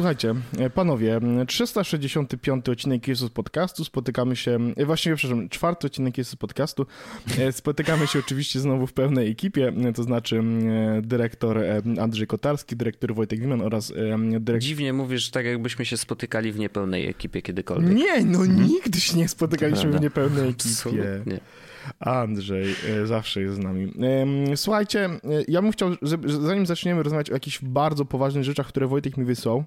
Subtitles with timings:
[0.00, 6.36] słuchajcie, e, panowie, 365 odcinek Jesus Podcastu, spotykamy się, e, właściwie, przepraszam, czwarty odcinek Jesus
[6.36, 6.86] Podcastu,
[7.38, 10.42] e, spotykamy się oczywiście znowu w pełnej ekipie, to znaczy
[11.02, 11.58] dyrektor
[12.00, 13.92] Andrzej Kotarski, dyrektor Wojtek Wiman oraz
[14.40, 14.58] dyrektor...
[14.58, 17.94] Dziwnie mówisz tak, jakbyśmy się spotykali w niepełnej ekipie kiedykolwiek.
[17.94, 18.66] Nie, no hmm?
[18.66, 20.70] nigdy się nie spotykaliśmy w niepełnej ekipie.
[20.70, 21.40] Absolutnie.
[21.98, 23.92] Andrzej zawsze jest z nami.
[24.56, 25.08] Słuchajcie,
[25.48, 25.90] ja bym chciał,
[26.26, 29.64] zanim zaczniemy rozmawiać o jakichś bardzo poważnych rzeczach, które Wojtek mi wysłał,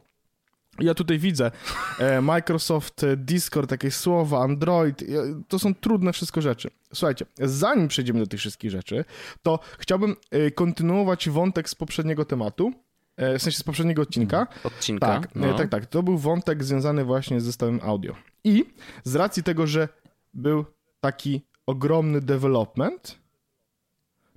[0.80, 1.52] ja tutaj widzę
[2.00, 5.04] e, Microsoft, e, Discord, jakieś słowa, Android,
[5.48, 6.70] to są trudne wszystko rzeczy.
[6.94, 9.06] Słuchajcie, zanim przejdziemy do tych wszystkich rzeczy,
[9.44, 12.74] to chciałbym e, kontynuować wątek z poprzedniego tematu,
[13.18, 14.40] w sensie z poprzedniego odcinka.
[14.40, 14.60] Mhm.
[14.64, 15.08] Odcinka?
[15.08, 15.54] Tak, no.
[15.54, 15.86] tak, tak.
[15.86, 18.16] To był wątek związany właśnie z zestawem audio.
[18.44, 18.66] I
[19.04, 19.88] z racji tego, że
[20.34, 20.66] był
[21.02, 23.20] taki ogromny development,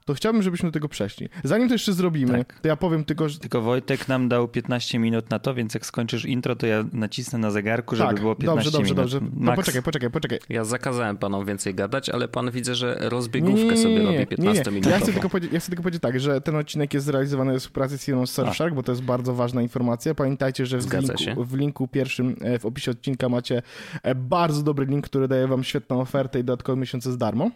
[0.06, 1.28] to chciałbym, żebyśmy do tego przeszli.
[1.44, 2.60] Zanim to jeszcze zrobimy, tak.
[2.60, 3.38] to ja powiem tylko, że...
[3.38, 7.38] Tylko Wojtek nam dał 15 minut na to, więc jak skończysz intro, to ja nacisnę
[7.38, 8.96] na zegarku, żeby tak, było 15 dobrze, dobrze, minut.
[8.96, 9.44] Dobrze, dobrze.
[9.44, 10.38] No poczekaj, poczekaj, poczekaj.
[10.48, 14.26] Ja zakazałem panom więcej gadać, ale pan widzę, że rozbiegówkę nie, nie, nie, sobie robi
[14.26, 14.90] 15 minut.
[14.90, 17.60] Ja chcę, tylko powiedzieć, ja chcę tylko powiedzieć tak, że ten odcinek jest zrealizowany we
[17.60, 20.14] współpracy z firmą Surfshark, bo to jest bardzo ważna informacja.
[20.14, 23.62] Pamiętajcie, że w linku, w linku, pierwszym e, w opisie odcinka macie
[24.02, 27.50] e, bardzo dobry link, który daje wam świetną ofertę i dodatkowe miesiące z darmo.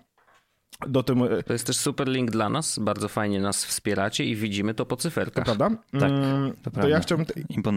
[0.86, 1.22] Do tym...
[1.22, 2.78] E, to jest też super link dla nas.
[2.78, 5.44] Bardzo fajnie nas wspieracie i widzimy to po cyferkach.
[5.44, 5.76] To prawda?
[5.92, 6.90] Tak, mm, to, prawda.
[6.90, 7.26] ja, chciałbym,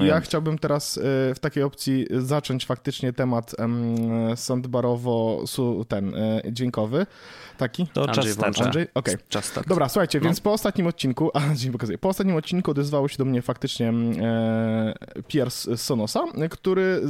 [0.03, 1.01] ja chciałbym teraz e,
[1.35, 3.55] w takiej opcji zacząć faktycznie temat
[4.35, 5.43] soundbarowo
[5.87, 7.05] ten e, dźwiękowy.
[7.57, 7.87] Taki?
[7.87, 8.63] To Andrzej czas starczy.
[8.63, 8.87] Andrzej?
[8.93, 9.17] Okay.
[9.29, 10.25] Czas Dobra, słuchajcie, no.
[10.25, 13.89] więc po ostatnim odcinku, a dzień pokazuję, po ostatnim odcinku odezwało się do mnie faktycznie
[13.89, 14.93] e,
[15.27, 17.01] Pierce z Sonosa, który,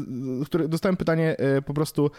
[0.45, 2.11] który dostałem pytanie e, po prostu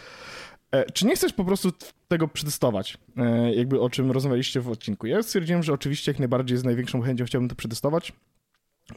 [0.93, 1.71] czy nie chcesz po prostu
[2.07, 5.07] tego przetestować, e, jakby o czym rozmawialiście w odcinku?
[5.07, 8.13] Ja stwierdziłem, że oczywiście jak najbardziej z największą chęcią chciałbym to przetestować.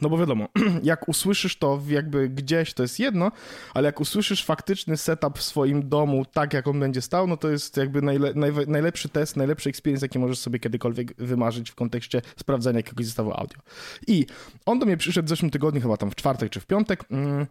[0.01, 0.47] No bo wiadomo,
[0.83, 3.31] jak usłyszysz to jakby gdzieś, to jest jedno,
[3.73, 7.49] ale jak usłyszysz faktyczny setup w swoim domu, tak jak on będzie stał, no to
[7.49, 8.33] jest jakby najle
[8.67, 13.59] najlepszy test, najlepszy experience, jaki możesz sobie kiedykolwiek wymarzyć w kontekście sprawdzania jakiegoś zestawu audio.
[14.07, 14.25] I
[14.65, 17.47] on do mnie przyszedł w zeszłym tygodniu, chyba tam w czwartek czy w piątek, mm,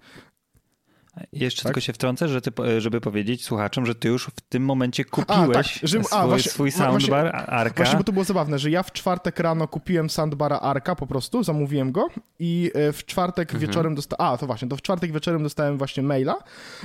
[1.32, 1.66] jeszcze tak?
[1.66, 5.50] tylko się wtrącę, że ty, żeby powiedzieć słuchaczom, że ty już w tym momencie kupiłeś
[5.50, 7.76] a, tak, że, swój, a, właśnie, swój soundbar właśnie, Arka.
[7.76, 11.42] Właśnie, bo to było zabawne, że ja w czwartek rano kupiłem soundbara Arka po prostu,
[11.42, 12.08] zamówiłem go
[12.38, 13.66] i e, w czwartek mhm.
[13.68, 16.36] wieczorem dostałem, a to właśnie, to w czwartek wieczorem dostałem właśnie maila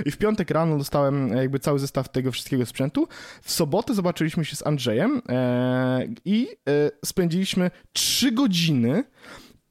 [0.04, 3.08] i w piątek rano dostałem e, jakby cały zestaw tego wszystkiego sprzętu.
[3.42, 9.04] W sobotę zobaczyliśmy się z Andrzejem e, i e, spędziliśmy trzy godziny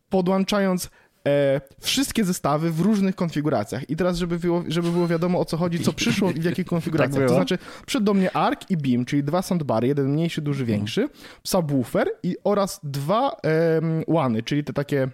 [0.10, 0.90] podłączając
[1.28, 3.90] e, wszystkie zestawy w różnych konfiguracjach.
[3.90, 6.66] I teraz, żeby było, żeby było wiadomo o co chodzi, co przyszło i w jakich
[6.66, 7.20] konfiguracjach.
[7.20, 10.66] tak to znaczy, przed do mnie ARC i BEAM, czyli dwa soundbary, jeden mniejszy, duży,
[10.66, 11.10] większy,
[11.44, 15.10] subwoofer i oraz dwa e, łany, czyli te takie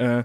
[0.00, 0.24] e,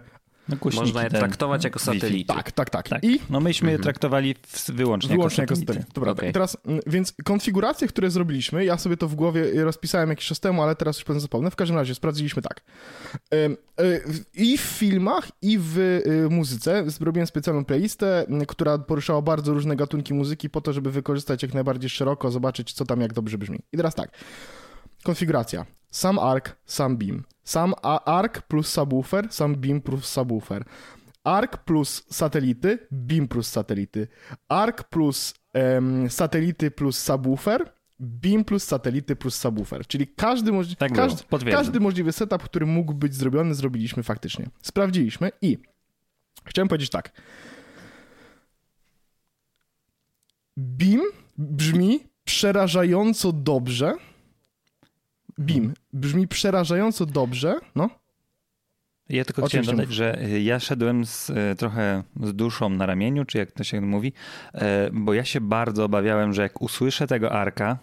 [0.50, 2.34] no, Można je traktować jako satelity.
[2.34, 3.04] Tak, tak, tak, tak.
[3.04, 3.84] I no myśmy je mhm.
[3.84, 4.36] traktowali
[4.68, 5.80] wyłącznie, wyłącznie jako satelity.
[5.80, 6.34] Jako Dobra, okay.
[6.34, 10.64] teraz, mm, więc konfiguracje, które zrobiliśmy, ja sobie to w głowie rozpisałem jakiś czas temu,
[10.64, 11.52] ale teraz już pewnie zapomnę.
[11.52, 12.62] W każdym razie sprawdziliśmy tak.
[13.34, 13.50] E,
[14.34, 20.14] I w filmach, i w y, muzyce zrobiłem specjalną playlistę, która poruszała bardzo różne gatunki
[20.14, 23.60] muzyki po to, żeby wykorzystać jak najbardziej szeroko, zobaczyć co tam jak dobrze brzmi.
[23.74, 24.12] I teraz tak.
[25.04, 25.66] Konfiguracja.
[25.96, 27.24] Sam ARC, sam beam.
[27.44, 27.74] Sam
[28.06, 30.66] ARC plus subwoofer, sam beam plus subwoofer.
[31.24, 34.08] ARC plus satelity, beam plus satelity.
[34.50, 37.60] ARC plus um, satelity plus subwoofer,
[38.00, 39.88] beam plus satelity plus subwoofer.
[39.88, 44.50] Czyli każdy, możli tak każdy, każdy możliwy setup, który mógł być zrobiony, zrobiliśmy faktycznie.
[44.62, 45.58] Sprawdziliśmy i
[46.46, 47.12] chciałem powiedzieć tak.
[50.58, 51.02] Beam
[51.38, 53.94] brzmi przerażająco dobrze
[55.40, 57.90] BIM brzmi przerażająco dobrze, no.
[59.10, 63.38] Ja tylko chciałem dodać, że ja szedłem z, e, trochę z duszą na ramieniu, czy
[63.38, 64.14] jak to się mówi,
[64.54, 67.78] e, bo ja się bardzo obawiałem, że jak usłyszę tego arka,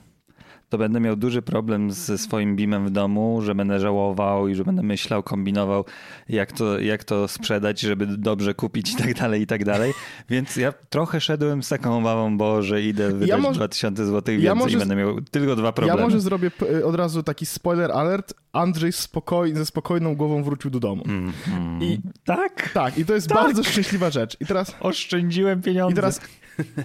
[0.72, 4.64] to będę miał duży problem ze swoim BIMem w domu, że będę żałował i że
[4.64, 5.84] będę myślał, kombinował,
[6.28, 9.92] jak to, jak to sprzedać, żeby dobrze kupić i tak dalej, i tak dalej.
[10.28, 14.22] Więc ja trochę szedłem z taką obawą, bo że idę wydać ja może, 2000 zł
[14.32, 16.00] więcej ja może, i będę miał tylko dwa problemy.
[16.00, 16.50] Ja może zrobię
[16.84, 18.34] od razu taki spoiler alert.
[18.52, 21.02] Andrzej spokoj, ze spokojną głową wrócił do domu.
[21.06, 21.82] Mm, mm.
[21.82, 22.70] I tak?
[22.74, 23.38] Tak, i to jest tak.
[23.38, 24.36] bardzo szczęśliwa rzecz.
[24.40, 25.92] I teraz oszczędziłem pieniądze.
[25.92, 26.20] I teraz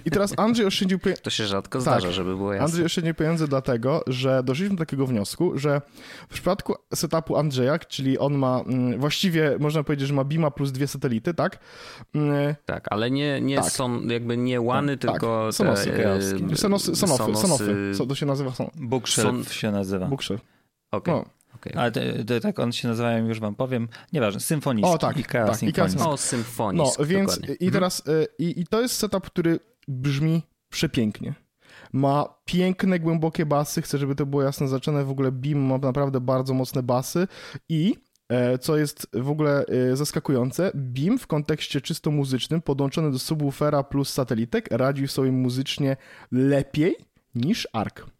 [0.04, 1.22] i teraz Andrzej oszczędził pieniądze.
[1.22, 2.14] To się rzadko zdarza, tak.
[2.14, 2.64] żeby było jasne.
[2.64, 5.80] Andrzej oszczędził pieniądze dlatego, że doszliśmy do takiego wniosku, że
[6.28, 10.72] w przypadku setupu Andrzeja, czyli on ma mm, właściwie można powiedzieć, że ma Bima plus
[10.72, 11.58] dwie satelity, tak?
[12.14, 13.70] Mm, tak, ale nie, nie tak.
[13.70, 15.54] są jakby nie łany, tak, tylko tak.
[15.54, 18.50] Sonosy, te, e, sonosy, sonofy, sonofy, co to się nazywa?
[18.50, 18.66] Son...
[18.74, 19.44] Bookshelf Son...
[19.44, 20.06] się nazywa.
[20.06, 20.40] Bookshelf.
[20.90, 21.14] Okay.
[21.14, 21.37] No.
[21.60, 21.72] Okay.
[21.76, 24.94] Ale to, to, tak on się nazywają, już wam powiem, nieważne, symfonistki.
[24.94, 26.00] O tak, IKEA tak, Symfonist.
[26.00, 27.54] O, symfonist, No, więc dokładnie.
[27.54, 28.26] i teraz, mhm.
[28.38, 31.34] i, i to jest setup, który brzmi przepięknie.
[31.92, 36.20] Ma piękne, głębokie basy, chcę, żeby to było jasno zaczęte, w ogóle Beam ma naprawdę
[36.20, 37.28] bardzo mocne basy
[37.68, 37.94] i
[38.28, 43.82] e, co jest w ogóle e, zaskakujące, Beam w kontekście czysto muzycznym, podłączony do subwoofera
[43.82, 45.96] plus satelitek, radził sobie muzycznie
[46.32, 46.96] lepiej
[47.34, 48.17] niż ARK.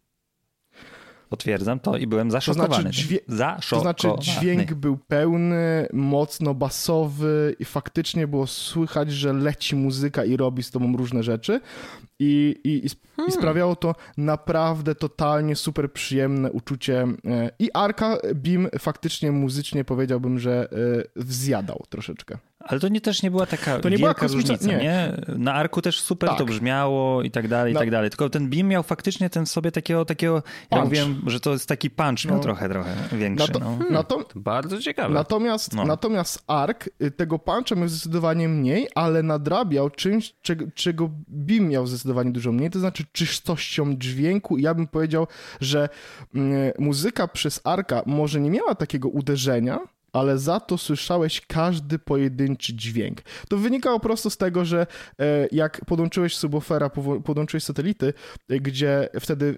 [1.29, 2.69] Potwierdzam to i byłem zaszokowany.
[2.69, 3.19] To znaczy, dźwię...
[3.27, 3.93] zaszokowany.
[3.93, 10.37] to znaczy dźwięk był pełny, mocno basowy i faktycznie było słychać, że leci muzyka i
[10.37, 11.61] robi z tobą różne rzeczy.
[12.19, 13.29] I, i, i, hmm.
[13.29, 17.07] i sprawiało to naprawdę totalnie super przyjemne uczucie.
[17.25, 22.37] E, I Arka Beam faktycznie muzycznie powiedziałbym, że e, zjadał troszeczkę.
[22.59, 24.77] Ale to nie, też nie była taka to nie wielka była różnica, nie.
[24.77, 25.13] nie.
[25.37, 26.37] Na Arku też super tak.
[26.37, 27.79] to brzmiało i tak dalej, i no.
[27.79, 28.09] tak dalej.
[28.09, 31.89] Tylko ten Beam miał faktycznie ten sobie takiego, takiego ja mówiłem, że to jest taki
[31.89, 32.31] punch no.
[32.31, 33.47] miał trochę, trochę większy.
[33.47, 33.77] No to, no.
[33.77, 35.13] Hmm, to bardzo ciekawe.
[35.13, 35.85] Natomiast, no.
[35.85, 41.87] natomiast Ark y, tego puncha miał zdecydowanie mniej, ale nadrabiał czymś, czego, czego Beam miał
[41.87, 45.27] zdecydowanie dużo mniej, to znaczy czystością dźwięku i ja bym powiedział,
[45.61, 45.89] że
[46.35, 46.39] y,
[46.79, 49.79] muzyka przez Arka może nie miała takiego uderzenia,
[50.13, 53.21] ale za to słyszałeś każdy pojedynczy dźwięk.
[53.49, 54.87] To wynikało prosto z tego, że
[55.19, 56.89] e, jak podłączyłeś subwoofera,
[57.25, 58.13] podłączyłeś satelity,
[58.49, 59.57] e, gdzie wtedy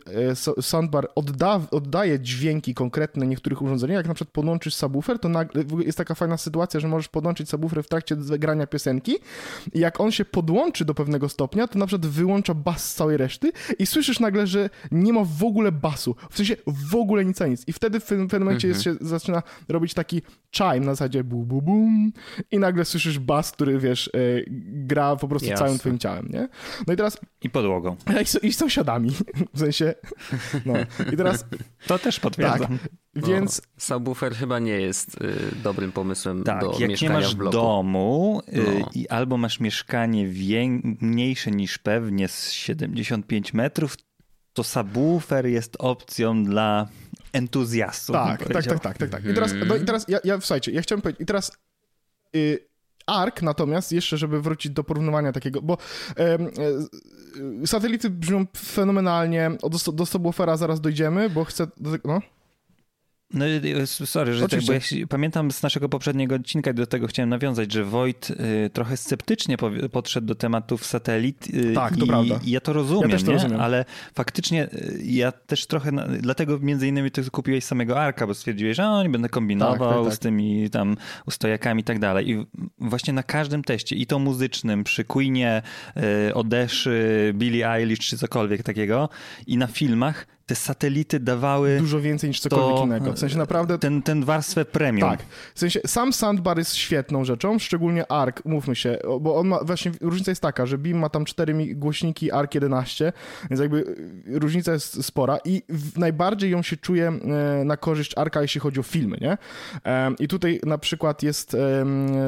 [0.57, 5.63] e, soundbar odda, oddaje dźwięki konkretne niektórych urządzeń, jak na przykład podłączysz subwoofer, to nagle,
[5.79, 9.15] jest taka fajna sytuacja, że możesz podłączyć subwoofer w trakcie grania piosenki
[9.73, 13.17] i jak on się podłączy do pewnego stopnia, to na przykład wyłącza bas z całej
[13.17, 17.41] reszty i słyszysz nagle, że nie ma w ogóle basu, w sensie w ogóle nic
[17.41, 17.67] a nic.
[17.67, 18.69] I wtedy w pewnym momencie mhm.
[18.69, 20.21] jest, się zaczyna robić taki
[20.51, 22.11] chime na zasadzie bu, bu, bum
[22.51, 24.11] i nagle słyszysz bas, który wiesz, e,
[24.67, 25.65] gra po prostu Jasne.
[25.65, 26.49] całym twoim ciałem, nie?
[26.87, 27.17] No i teraz...
[27.43, 27.95] I podłogą.
[28.43, 29.09] I, i sąsiadami,
[29.53, 29.93] w sensie,
[30.65, 30.73] no.
[31.13, 31.45] I teraz...
[31.87, 32.77] To też potwierdzam.
[32.77, 33.61] Tak, więc...
[33.61, 37.37] No, subwoofer chyba nie jest y, dobrym pomysłem tak, do jak mieszkania nie masz w
[37.37, 37.57] bloku.
[37.57, 38.89] domu y, no.
[38.93, 40.27] i albo masz mieszkanie
[41.01, 43.97] mniejsze niż pewnie z 75 metrów,
[44.53, 46.87] to subwoofer jest opcją dla
[47.33, 48.13] entuzjastów.
[48.13, 49.25] Tak, tak, tak, tak, tak, tak.
[49.25, 51.51] I teraz, no i teraz ja, ja słuchajcie, ja chciałem powiedzieć, i teraz
[52.35, 52.67] y,
[53.05, 55.77] ARK natomiast, jeszcze żeby wrócić do porównywania takiego, bo
[57.63, 59.51] y, satelity brzmią fenomenalnie,
[59.85, 62.21] do, do subwoofera zaraz dojdziemy, bo chcę, do, no.
[63.33, 63.45] No,
[63.87, 64.79] sorry, że tak, bo ja
[65.09, 69.71] pamiętam z naszego poprzedniego odcinka, do tego chciałem nawiązać, że Wojt y, trochę sceptycznie po,
[69.91, 71.47] podszedł do tematów satelit.
[71.53, 72.39] Y, tak, to i, prawda.
[72.43, 73.61] I ja to rozumiem, ja to rozumiem.
[73.61, 78.77] ale faktycznie y, ja też trochę, dlatego między innymi ty kupiłeś samego Arka, bo stwierdziłeś,
[78.77, 80.13] że o, nie będę kombinował tak, tak, tak.
[80.13, 80.97] z tymi tam
[81.27, 82.29] ustojakami i tak dalej.
[82.29, 82.45] I
[82.79, 85.61] właśnie na każdym teście, i to muzycznym, przy Queenie,
[86.29, 89.09] y, Odeszy, Billie Eilish czy cokolwiek takiego,
[89.47, 91.77] i na filmach, te satelity dawały.
[91.79, 93.13] Dużo więcej niż cokolwiek to, innego.
[93.13, 93.79] W sensie naprawdę.
[93.79, 95.09] Ten, ten warstwę premium.
[95.09, 95.19] Tak.
[95.55, 99.91] W sensie sam Sandbar jest świetną rzeczą, szczególnie ARK, mówmy się, bo on ma właśnie.
[100.01, 103.13] Różnica jest taka, że Beam ma tam cztery głośniki ARK 11,
[103.49, 105.63] więc jakby y, różnica jest spora i
[105.97, 109.37] najbardziej ją się czuje e, na korzyść ARKa, jeśli chodzi o filmy, nie?
[110.19, 111.57] I tutaj na przykład jest.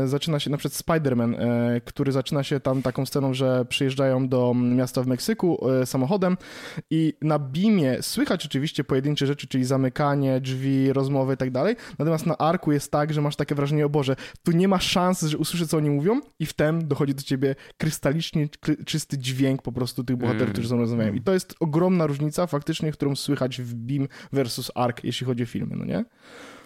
[0.06, 4.54] Zaczyna się na przykład Spider-Man, e, który zaczyna się tam taką sceną, że przyjeżdżają do
[4.54, 6.38] miasta w Meksyku e, samochodem
[6.90, 12.26] i na Beamie Słychać oczywiście pojedyncze rzeczy, czyli zamykanie drzwi, rozmowy i tak dalej, natomiast
[12.26, 15.38] na arku jest tak, że masz takie wrażenie, o Boże, tu nie ma szans, że
[15.38, 18.48] usłyszę, co oni mówią i wtem dochodzi do ciebie krystalicznie
[18.86, 20.54] czysty dźwięk po prostu tych bohaterów, mm.
[20.54, 21.14] którzy mną rozmawiają.
[21.14, 25.46] I to jest ogromna różnica faktycznie, którą słychać w Beam versus Ark, jeśli chodzi o
[25.46, 26.06] filmy, no nie?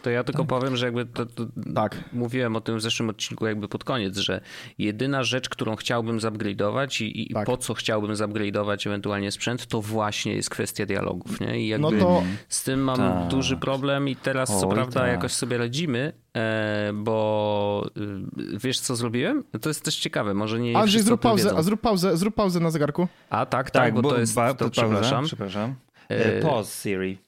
[0.01, 0.49] To ja tylko tak.
[0.49, 2.03] powiem, że jakby to, to tak.
[2.13, 4.41] mówiłem o tym w zeszłym odcinku jakby pod koniec, że
[4.77, 7.45] jedyna rzecz, którą chciałbym zupgrade'ować i, i tak.
[7.45, 11.59] po co chciałbym zupgrade'ować ewentualnie sprzęt, to właśnie jest kwestia dialogów, nie?
[11.59, 12.23] I jakby no to...
[12.49, 13.27] z tym mam tak.
[13.27, 15.09] duży problem i teraz Oj, co prawda tak.
[15.09, 19.43] jakoś sobie radzimy, e, bo y, wiesz co zrobiłem?
[19.61, 22.71] To jest też ciekawe, może nie Andrzej, zrób pauzę, a zrób pauzę, zrób pauzę na
[22.71, 23.07] zegarku.
[23.29, 25.25] A tak, tak, tak bo, bo to jest, ba, to, przepraszam.
[25.25, 25.75] Przepraszam.
[26.09, 27.26] E, pause Siri.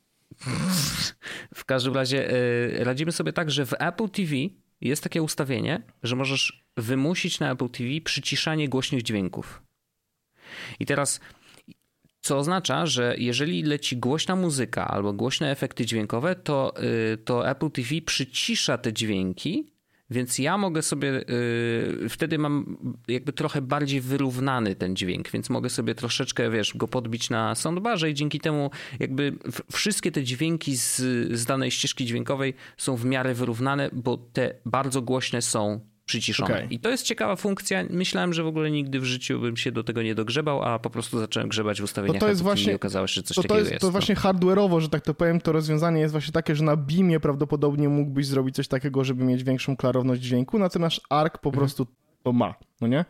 [1.53, 4.35] W każdym razie y, radzimy sobie tak, że w Apple TV
[4.81, 9.61] jest takie ustawienie, że możesz wymusić na Apple TV przyciszanie głośnych dźwięków.
[10.79, 11.19] I teraz
[12.21, 16.73] co oznacza, że jeżeli leci głośna muzyka albo głośne efekty dźwiękowe, to,
[17.13, 19.78] y, to Apple TV przycisza te dźwięki
[20.11, 25.69] więc ja mogę sobie, yy, wtedy mam jakby trochę bardziej wyrównany ten dźwięk, więc mogę
[25.69, 29.35] sobie troszeczkę, wiesz, go podbić na soundbarze i dzięki temu jakby
[29.71, 30.97] wszystkie te dźwięki z,
[31.39, 36.55] z danej ścieżki dźwiękowej są w miarę wyrównane, bo te bardzo głośne są przyciszone.
[36.55, 36.67] Okay.
[36.69, 37.83] I to jest ciekawa funkcja.
[37.89, 40.89] Myślałem, że w ogóle nigdy w życiu bym się do tego nie dogrzebał, a po
[40.89, 42.19] prostu zacząłem grzebać w ustawieniach.
[42.19, 43.71] To, to jest właśnie, i okazało się, że coś to, takiego to jest.
[43.71, 43.91] jest to no.
[43.91, 47.89] właśnie hardware'owo, że tak to powiem, to rozwiązanie jest właśnie takie, że na BIMie prawdopodobnie
[47.89, 51.59] mógłbyś zrobić coś takiego, żeby mieć większą klarowność dźwięku, natomiast ARC po mhm.
[51.59, 51.87] prostu
[52.23, 53.05] to ma, no nie?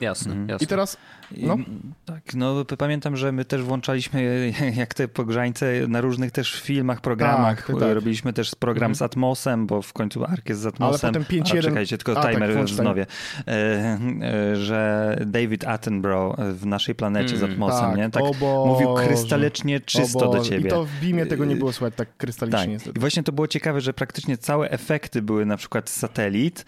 [0.00, 0.48] Jasne, mhm.
[0.48, 0.64] jasne.
[0.64, 0.96] I teraz,
[1.36, 1.56] no.
[2.04, 7.66] tak, no pamiętam, że my też włączaliśmy jak te pogrzańce na różnych też filmach, programach.
[7.66, 7.94] Tak, tak.
[7.94, 8.94] Robiliśmy też program mhm.
[8.94, 11.00] z Atmosem, bo w końcu ARK jest z Atmosem.
[11.02, 13.06] Ale potem 5 A, czekajcie, tylko A, tak, timer tak, wznowię.
[13.46, 13.50] E,
[14.22, 17.52] e, że David Attenborough w naszej planecie z mm.
[17.52, 17.96] Atmosem, tak.
[17.96, 18.10] nie?
[18.10, 18.22] Tak
[18.66, 20.66] mówił krystalicznie czysto do ciebie.
[20.66, 22.80] I to w BIMie tego nie było słychać tak krystalicznie.
[22.80, 22.96] Tak.
[22.96, 26.64] I właśnie to było ciekawe, że praktycznie całe efekty były na przykład z satelit,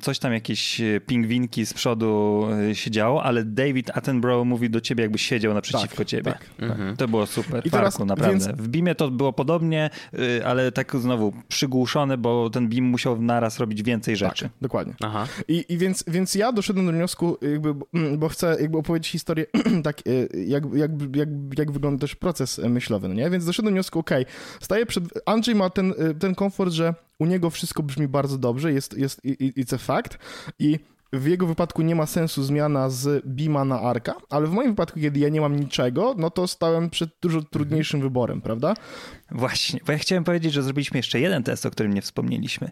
[0.00, 2.27] coś tam jakieś pingwinki z przodu
[2.72, 6.32] Się działo, ale David Attenborough mówi do ciebie, jakbyś siedział naprzeciwko tak, ciebie.
[6.32, 6.96] Tak, mhm.
[6.96, 8.30] To było super, I teraz, naprawdę.
[8.30, 8.48] Więc...
[8.48, 13.58] W Beamie to było podobnie, y, ale tak znowu przygłuszone, bo ten Beam musiał naraz
[13.58, 14.44] robić więcej tak, rzeczy.
[14.44, 14.94] Tak, dokładnie.
[15.02, 15.26] Aha.
[15.48, 17.74] I, i więc, więc ja doszedłem do wniosku, jakby,
[18.18, 19.46] bo chcę jakby opowiedzieć historię,
[19.84, 23.30] tak, y, jak, jak, jak, jak wygląda też proces myślowy, no nie?
[23.30, 24.10] Więc doszedłem do wniosku, ok,
[24.60, 25.04] staję przed...
[25.26, 29.24] Andrzej ma ten, y, ten komfort, że u niego wszystko brzmi bardzo dobrze, jest, jest,
[29.24, 30.18] it's a fact
[30.58, 30.78] i
[31.12, 35.00] w jego wypadku nie ma sensu zmiana z Bima na Arka, ale w moim wypadku,
[35.00, 38.74] kiedy ja nie mam niczego, no to stałem przed dużo trudniejszym wyborem, prawda?
[39.30, 42.70] Właśnie, bo ja chciałem powiedzieć, że zrobiliśmy jeszcze jeden test, o którym nie wspomnieliśmy,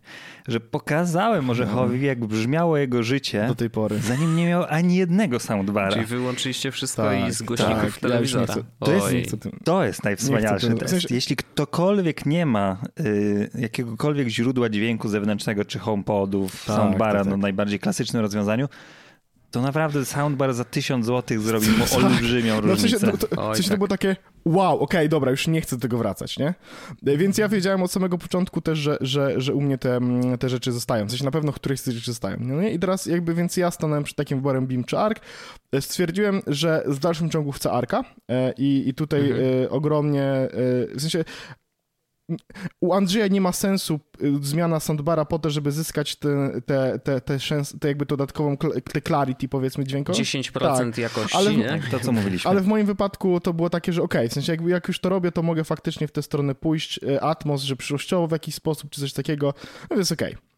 [0.49, 5.41] że pokazałem Orzechowi, jak brzmiało jego życie do tej pory, zanim nie miał ani jednego
[5.41, 5.93] soundbara.
[5.93, 8.55] Czyli wyłączyliście wszystko tak, i z głośników tak, telewizora.
[8.57, 10.85] Ja to, jest, to jest najwspanialszy test.
[10.85, 11.15] W sensie...
[11.15, 17.37] Jeśli ktokolwiek nie ma y, jakiegokolwiek źródła dźwięku zewnętrznego, czy HomePodów, tak, soundbara, tak, no
[17.37, 18.69] najbardziej klasycznym rozwiązaniu,
[19.57, 22.05] to naprawdę soundbar za 1000 zł zrobi mu tak.
[22.05, 22.69] olbrzymią różnicę.
[22.93, 25.47] No, w sensie, to, to, w sensie to było takie wow, okej, okay, dobra, już
[25.47, 26.55] nie chcę do tego wracać, nie?
[27.03, 30.01] Więc ja wiedziałem od samego początku też, że, że, że u mnie te,
[30.41, 31.07] te rzeczy zostają.
[31.07, 32.37] W sensie na pewno któreś z tych rzeczy zostają.
[32.41, 32.71] No nie?
[32.71, 35.19] I teraz jakby, więc ja stanąłem przed takim wyborem BIM czy ARC.
[35.81, 39.65] Stwierdziłem, że w dalszym ciągu chcę ARCA e, i, i tutaj mhm.
[39.65, 40.49] E, ogromnie, e,
[40.95, 41.25] w sensie
[42.81, 47.21] u Andrzeja nie ma sensu y, zmiana soundbara po to, żeby zyskać te, te, te,
[47.21, 47.39] te,
[47.81, 48.57] te jakby dodatkową
[48.93, 50.19] te clarity powiedzmy dźwiękową.
[50.19, 50.99] 10% tak.
[50.99, 51.81] jakości, ale w, nie?
[51.91, 52.51] To, co mówiliśmy.
[52.51, 55.01] Ale w moim wypadku to było takie, że okej, okay, w sensie jakby jak już
[55.01, 58.55] to robię, to mogę faktycznie w tę stronę pójść, y, Atmos, że przyszłościowo w jakiś
[58.55, 59.55] sposób, czy coś takiego,
[59.91, 60.35] no więc okej.
[60.35, 60.56] Okay.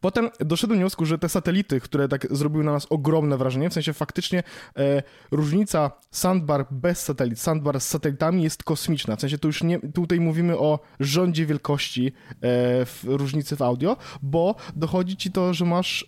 [0.00, 3.74] Potem doszedłem do wniosku, że te satelity, które tak zrobiły na nas ogromne wrażenie, w
[3.74, 4.42] sensie faktycznie
[4.76, 9.16] e, różnica sandbar bez satelit, sandbar z satelitami jest kosmiczna.
[9.16, 12.10] W sensie tu już nie, tutaj mówimy o rządzie wielkości e,
[12.86, 16.06] w różnicy w audio, bo dochodzi ci to, że masz,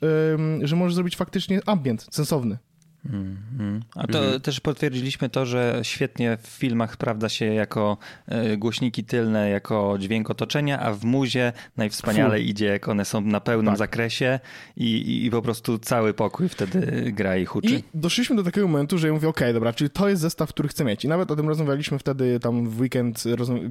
[0.62, 2.58] e, że możesz zrobić faktycznie ambient sensowny.
[3.06, 3.80] Mm-hmm.
[3.94, 4.40] A to mm-hmm.
[4.40, 7.96] też potwierdziliśmy to, że świetnie w filmach sprawdza się jako
[8.26, 12.46] e, głośniki tylne, jako dźwięk otoczenia, a w muzie najwspaniale Fuh.
[12.46, 13.78] idzie, jak one są na pełnym tak.
[13.78, 14.40] zakresie
[14.76, 17.74] i, i, po prostu cały pokój wtedy gra i huczy.
[17.74, 20.48] I doszliśmy do takiego momentu, że ja mówię, okej, okay, dobra, czyli to jest zestaw,
[20.48, 21.04] który chcę mieć.
[21.04, 23.24] I nawet o tym rozmawialiśmy wtedy tam w weekend,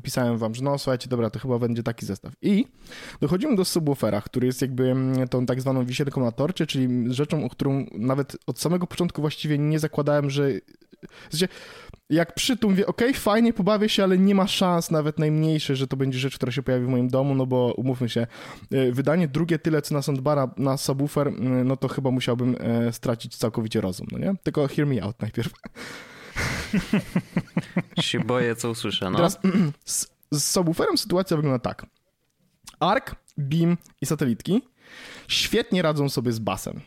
[0.03, 2.33] pisałem wam, że no słuchajcie, dobra, to chyba będzie taki zestaw.
[2.41, 2.65] I
[3.21, 7.45] dochodzimy do subwoofera, który jest jakby mm, tą tak zwaną wisienką na torcie, czyli rzeczą,
[7.45, 10.51] o którą nawet od samego początku właściwie nie zakładałem, że.
[11.29, 11.47] Sensie,
[12.09, 15.75] jak przy tym mówię, okej, okay, fajnie, pobawię się, ale nie ma szans nawet najmniejszej,
[15.75, 18.27] że to będzie rzecz, która się pojawi w moim domu, no bo umówmy się,
[18.71, 21.31] e, wydanie drugie tyle co na soundbara, na subwoofer,
[21.65, 24.35] no to chyba musiałbym e, stracić całkowicie rozum, no nie?
[24.43, 25.51] Tylko hear me out najpierw.
[27.99, 29.17] się boję, co usłyszę, no.
[29.17, 29.39] Teraz
[29.85, 31.85] z, z subwooferem sytuacja wygląda tak.
[32.79, 33.05] ARC,
[33.39, 34.61] BIM i satelitki
[35.27, 36.81] świetnie radzą sobie z basem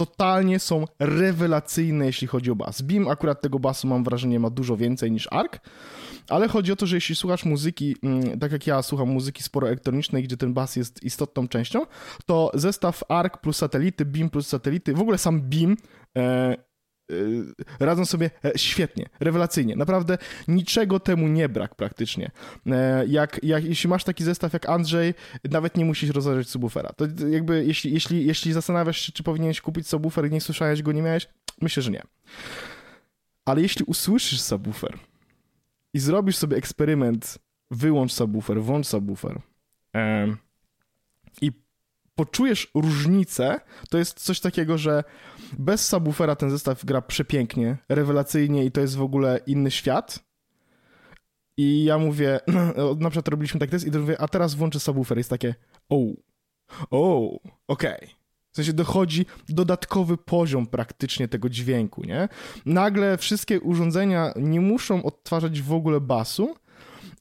[0.00, 2.82] totalnie są rewelacyjne, jeśli chodzi o bas.
[2.82, 5.52] Beam akurat tego basu mam wrażenie ma dużo więcej niż Arc,
[6.28, 9.66] ale chodzi o to, że jeśli słuchasz muzyki, mm, tak jak ja słucham muzyki sporo
[9.66, 11.86] elektronicznej, gdzie ten bas jest istotną częścią,
[12.26, 15.76] to zestaw Arc plus satelity, Beam plus satelity, w ogóle sam Beam
[16.18, 16.56] e,
[17.80, 19.76] radzą sobie e, świetnie, rewelacyjnie.
[19.76, 22.30] Naprawdę niczego temu nie brak praktycznie.
[22.66, 25.14] E, jak, jak, jeśli masz taki zestaw jak Andrzej,
[25.50, 26.92] nawet nie musisz rozważać subwoofera.
[26.92, 30.92] To jakby jeśli, jeśli, jeśli zastanawiasz się, czy powinieneś kupić subwoofer i nie słyszałeś go,
[30.92, 31.28] nie miałeś,
[31.60, 32.02] myślę, że nie.
[33.44, 34.98] Ale jeśli usłyszysz subwoofer
[35.94, 37.38] i zrobisz sobie eksperyment,
[37.70, 39.40] wyłącz subwoofer, włącz subwoofer
[41.40, 41.52] i
[42.14, 45.04] poczujesz różnicę, to jest coś takiego, że
[45.58, 50.30] bez subwoofera ten zestaw gra przepięknie, rewelacyjnie i to jest w ogóle inny świat.
[51.56, 52.40] I ja mówię,
[53.00, 55.18] na przykład robiliśmy tak test i mówię, a teraz włączę subwoofer.
[55.18, 55.54] Jest takie,
[55.88, 55.96] o,
[56.90, 57.34] o,
[57.66, 57.96] okej.
[57.96, 58.08] Okay.
[58.52, 62.28] W sensie dochodzi dodatkowy poziom praktycznie tego dźwięku, nie?
[62.66, 66.54] Nagle wszystkie urządzenia nie muszą odtwarzać w ogóle basu,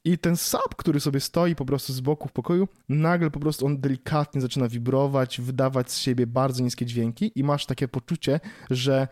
[0.10, 3.66] I ten sub, który sobie stoi po prostu z boku w pokoju, nagle po prostu
[3.66, 8.40] on delikatnie zaczyna wibrować, wydawać z siebie bardzo niskie dźwięki i masz takie poczucie,
[8.70, 9.08] że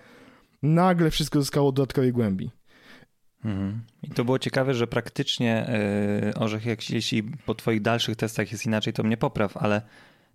[0.63, 2.51] nagle wszystko zyskało dodatkowej głębi.
[3.45, 3.81] Mhm.
[4.03, 5.69] I to było ciekawe, że praktycznie
[6.25, 9.81] yy, Orzech, jak, jeśli po twoich dalszych testach jest inaczej, to mnie popraw, ale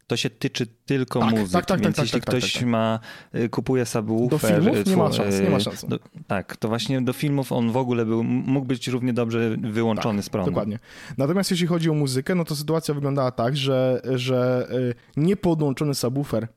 [0.06, 2.61] to się tyczy tylko tak, muzyki, tak, tak, więc tak, jeśli tak, tak, ktoś tak,
[2.62, 2.68] tak.
[2.71, 3.00] ma,
[3.35, 4.30] y, kupuje subwoofer...
[4.30, 5.85] Do filmów y, nie ma szans, nie ma y, szans.
[5.88, 10.18] Do, tak, to właśnie do filmów on w ogóle był, mógł być równie dobrze wyłączony
[10.18, 10.50] Tak, z prądu.
[10.50, 10.78] Dokładnie.
[11.18, 14.68] Natomiast jeśli chodzi o muzykę, no to sytuacja wyglądała tak, że, że
[15.16, 16.49] niepodłączony subwoofer,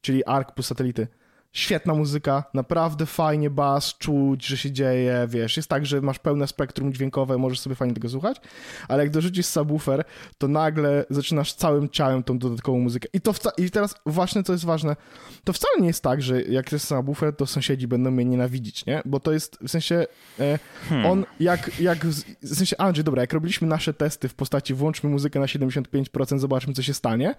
[0.00, 1.08] czyli ARC plus satelity,
[1.58, 6.46] świetna muzyka, naprawdę fajnie bas, czuć, że się dzieje, wiesz, jest tak, że masz pełne
[6.46, 8.40] spektrum dźwiękowe, możesz sobie fajnie tego słuchać,
[8.88, 10.04] ale jak dorzucisz subwoofer,
[10.38, 13.08] to nagle zaczynasz całym ciałem tą dodatkową muzykę.
[13.12, 14.96] I to i teraz właśnie co jest ważne,
[15.44, 19.02] to wcale nie jest tak, że jak jest subwoofer, to sąsiedzi będą mnie nienawidzić, nie?
[19.04, 20.06] Bo to jest w sensie
[20.40, 20.58] e,
[21.10, 25.10] on jak, jak w w sensie Andrzej, dobra, jak robiliśmy nasze testy w postaci włączmy
[25.10, 27.34] muzykę na 75%, zobaczmy co się stanie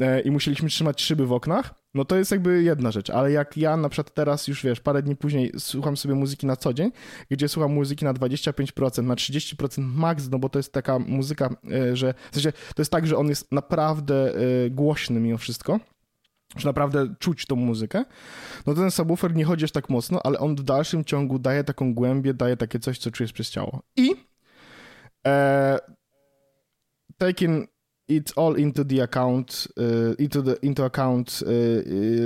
[0.00, 3.56] e, i musieliśmy trzymać szyby w oknach, no to jest jakby jedna rzecz, ale jak
[3.56, 6.92] ja na przykład teraz już wiesz, parę dni później słucham sobie muzyki na co dzień,
[7.30, 11.96] gdzie słucham muzyki na 25%, na 30% max, no bo to jest taka muzyka, e,
[11.96, 15.80] że w sensie to jest tak, że on jest naprawdę e, głośny mimo wszystko,
[16.56, 18.04] że naprawdę czuć tą muzykę,
[18.66, 21.94] no ten subwoofer nie chodzi aż tak mocno, ale on w dalszym ciągu daje taką
[21.94, 23.82] głębię, daje takie coś, co czujesz przez ciało.
[23.96, 24.14] I
[25.26, 25.78] e,
[28.08, 31.48] it all into the account, e, into, the, into account e,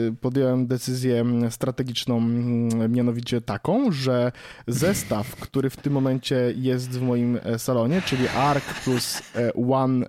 [0.09, 4.33] e, podjąłem decyzję strategiczną, mm, mianowicie taką, że
[4.67, 10.07] zestaw, który w tym momencie jest w moim e, salonie, czyli ARC plus e, One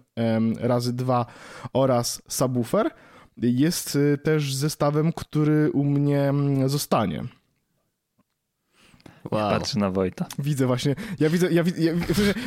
[0.60, 1.26] razy dwa
[1.74, 2.92] oraz subwoofer,
[3.38, 7.24] jest y, też zestawem, który u mnie mm, zostanie.
[9.32, 9.50] Wow.
[9.60, 10.26] Patrzy na Wojta.
[10.40, 11.92] Widzę właśnie, ja widzę, ja widzę, ja,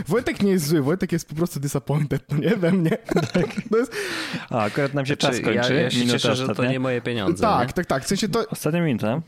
[0.08, 2.90] Wojtek nie jest zły, Wojtek jest po prostu disappointed, no nie, we mnie.
[3.32, 3.92] Tak, to jest,
[4.50, 5.74] A, akurat nam się czas Znaczy, kończy.
[5.74, 7.42] ja, ja się cieszę, że to nie moje pieniądze.
[7.42, 7.74] tak, nie?
[7.74, 9.20] tak, tak, w sensie to, Ostatnia minuta.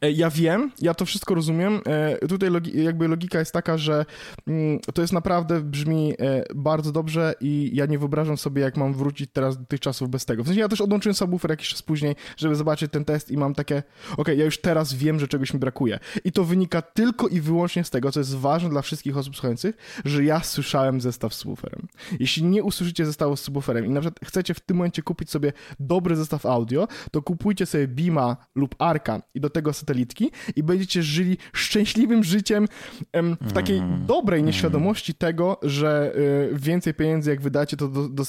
[0.00, 1.80] E, Ja wiem, ja to wszystko rozumiem.
[1.86, 4.04] E, Tutaj logi jakby logika jest taka, że
[4.46, 8.94] mm, to jest naprawdę brzmi e, bardzo dobrze i ja nie wyobrażam sobie, jak mam
[8.94, 10.42] wrócić teraz do tych czasów bez tego.
[10.42, 13.54] W sensie ja też odłączyłem subwoofer jakiś czas później, żeby zobaczyć ten test i mam
[13.54, 13.82] takie,
[14.16, 15.98] okej, ja już teraz wiem, że czegoś mi brakuje.
[16.24, 19.76] I to wynika tylko i wyłącznie z tego, co jest ważne dla wszystkich osób słuchających,
[20.04, 21.86] że ja słyszałem zestaw z subwooferem.
[22.20, 25.52] Jeśli nie usłyszycie zestawu z subwooferem i na przykład chcecie w tym momencie kupić sobie
[25.80, 31.02] dobry zestaw audio, to kupujcie sobie Bima lub Arka i do tego satelitki i będziecie
[31.02, 32.68] żyli szczęśliwym życiem
[33.12, 34.06] em, w takiej Mm.
[34.06, 36.12] dobrej nieświadomości tego, że
[36.52, 38.24] y, więcej pieniędzy jak wydacie, to do, do,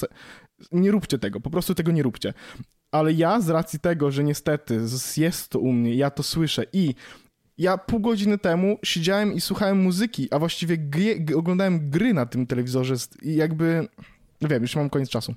[0.72, 2.34] nie róbcie tego, po prostu tego nie róbcie.
[2.92, 4.80] Ale ja z racji tego, że niestety
[5.18, 6.96] jest to u mnie, ja to słyszę i
[7.58, 12.48] ja pół godziny temu siedziałem i słuchałem muzyki, a właściwie gry, oglądałem gry na tym
[12.48, 13.88] telewizorze i jakby,
[14.42, 15.36] no wiem, już mam koniec czasu.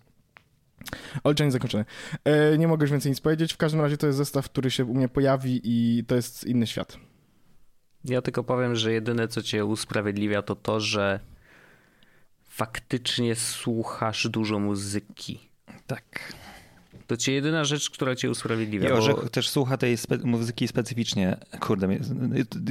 [1.24, 1.84] Olczenie zakończone.
[2.24, 3.52] E, nie mogę już więcej nic powiedzieć.
[3.52, 6.66] W każdym razie to jest zestaw, który się u mnie pojawi i to jest inny
[6.66, 6.98] świat.
[8.04, 11.20] Ja tylko powiem, że jedyne co cię usprawiedliwia to to, że
[12.44, 15.50] faktycznie słuchasz dużo muzyki.
[15.86, 16.32] Tak.
[17.06, 18.86] To cię jedyna rzecz, która cię usprawiedliwia.
[18.88, 21.36] I bo- Orzech też słucha tej spe- muzyki specyficznie.
[21.60, 21.98] Kurde,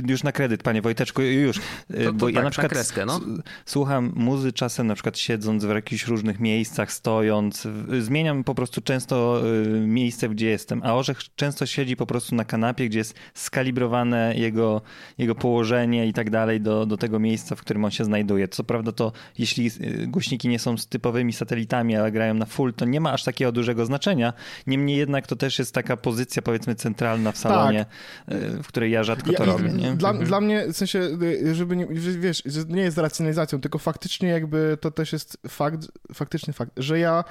[0.08, 1.58] już na kredyt, panie Wojteczku, już.
[2.06, 3.20] to Bo ja tak, na na przykład kreskę, no.
[3.66, 7.68] słucham muzy czasem na przykład siedząc w jakichś różnych miejscach, stojąc.
[8.00, 10.82] Zmieniam po prostu często y, miejsce, gdzie jestem.
[10.84, 14.82] A Orzech często siedzi po prostu na kanapie, gdzie jest skalibrowane jego,
[15.18, 18.48] jego położenie i tak dalej do, do tego miejsca, w którym on się znajduje.
[18.48, 22.74] Co prawda to jeśli y, głośniki nie są z typowymi satelitami, ale grają na full,
[22.74, 24.25] to nie ma aż takiego dużego znaczenia.
[24.68, 27.86] Niemniej jednak to też jest taka pozycja powiedzmy centralna w salonie,
[28.32, 29.70] y, w której ja rzadko to Ja- robię.
[29.70, 29.94] Nie?
[29.94, 30.28] Dla, Mhm.
[30.28, 31.00] dla mnie, w sensie,
[31.44, 31.88] y, żeby nie,
[32.20, 37.24] wiesz, nie jest racjonalizacją, tylko faktycznie jakby to też jest fakt, faktyczny fakt, że ja,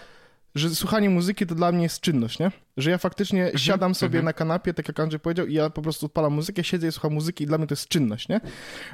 [0.55, 2.51] że słuchanie muzyki to dla mnie jest czynność, nie?
[2.77, 6.07] Że ja faktycznie siadam sobie na kanapie, tak jak Andrzej powiedział, i ja po prostu
[6.07, 8.41] odpalam muzykę, siedzę i słucham muzyki i dla mnie to jest czynność, nie?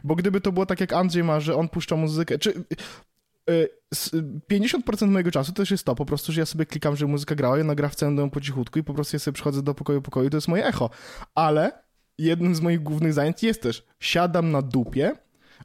[0.05, 2.53] Bo gdyby to było tak jak Andrzej ma, że on puszcza muzykę, czy...
[3.51, 4.11] y, s-
[4.53, 7.59] 50% mojego czasu też jest to po prostu, że ja sobie klikam, że muzyka grała,
[7.59, 10.03] i ona gra w całym po cichutku i po prostu ja sobie przychodzę do pokoju,
[10.03, 10.91] pokoju to jest moje echo.
[11.35, 11.73] Ale
[12.19, 15.13] jednym z moich głównych zajęć jest też siadam na dupie,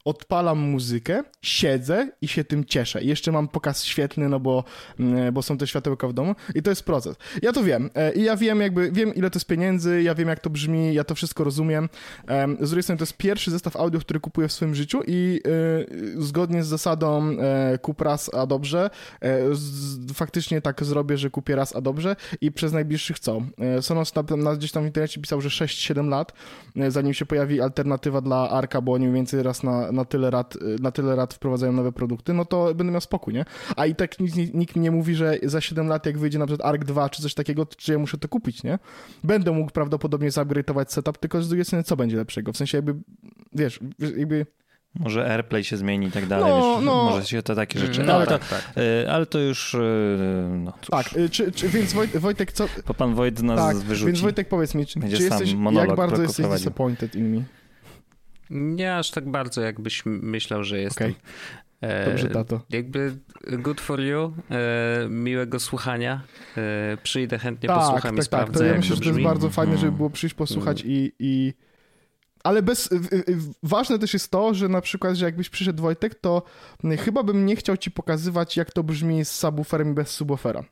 [0.06, 3.04] odpalam muzykę, siedzę i się tym cieszę.
[3.04, 4.64] I jeszcze mam pokaz świetlny, no bo,
[5.00, 7.16] mm, bo są te światełka w domu i to jest proces.
[7.42, 10.30] Ja to wiem e, i ja wiem jakby, wiem ile to jest pieniędzy, ja wiem
[10.30, 11.90] jak to brzmi, ja to wszystko rozumiem.
[12.28, 15.42] Em, Z drugiej strony to jest pierwszy zestaw audio, który kupuję w swoim życiu i
[16.18, 18.90] e, zgodnie z zasadą e, kup raz, a dobrze,
[19.22, 19.40] e,
[20.14, 23.42] faktycznie tak zrobię, że kupię raz, a dobrze i przez najbliższych co?
[23.82, 26.34] Sonos na, na, gdzieś tam w internecie pisał, że 6-7 lat,
[26.88, 30.58] zanim się pojawi alternatywa dla Arka, bo oni mniej więcej raz na, na, tyle lat,
[30.80, 33.45] na tyle lat wprowadzają nowe produkty, no to będę miał spokój, nie?
[33.76, 36.45] A i tak nikt, nikt mi nie mówi, że za 7 lat jak wyjdzie na
[36.45, 38.80] przykład ARK 2 czy coś takiego, czy ja muszę to kupić, nie?
[39.24, 42.54] Będę mógł prawdopodobnie zupgrade'ować setup, tylko z drugiej strony co będzie lepszego?
[42.54, 42.95] W sensie jakby,
[43.54, 43.80] wiesz,
[44.17, 44.45] jakby
[45.00, 46.52] może AirPlay się zmieni i tak dalej.
[46.52, 47.04] No, wiesz, no.
[47.04, 48.04] Może się to takie rzeczy.
[48.04, 48.78] No, ale, tak, to, tak.
[48.78, 49.74] Y, ale to już.
[49.74, 49.80] Y,
[50.50, 52.65] no, tak, y, czy, czy, więc Wojt, Wojtek, co.
[52.88, 54.08] Bo pan Wojt nas tak, wyrzuci.
[54.08, 57.43] Więc Wojtek, powiedz mi, czy, czy jesteś, jak bardzo jesteś disappointed in me?
[58.50, 61.12] Nie aż tak bardzo, jakbyś myślał, że jestem.
[61.12, 61.22] Okay.
[61.82, 62.62] E, Dobrze, tato.
[62.70, 63.18] Jakby
[63.52, 66.22] good for you, e, miłego słuchania.
[66.58, 68.54] E, przyjdę chętnie, tak, posłucham tak, i sprawdzę.
[68.54, 70.94] Tak, to ja myślę, że to jest bardzo fajne, żeby było przyjść, posłuchać mm.
[70.96, 71.54] i, i
[72.44, 72.90] ale bez,
[73.64, 76.44] ważne też jest to, że na przykład, że jakbyś przyszedł Wojtek, to
[77.00, 80.64] chyba bym nie chciał ci pokazywać, jak to brzmi z subwooferem bez subwoofera.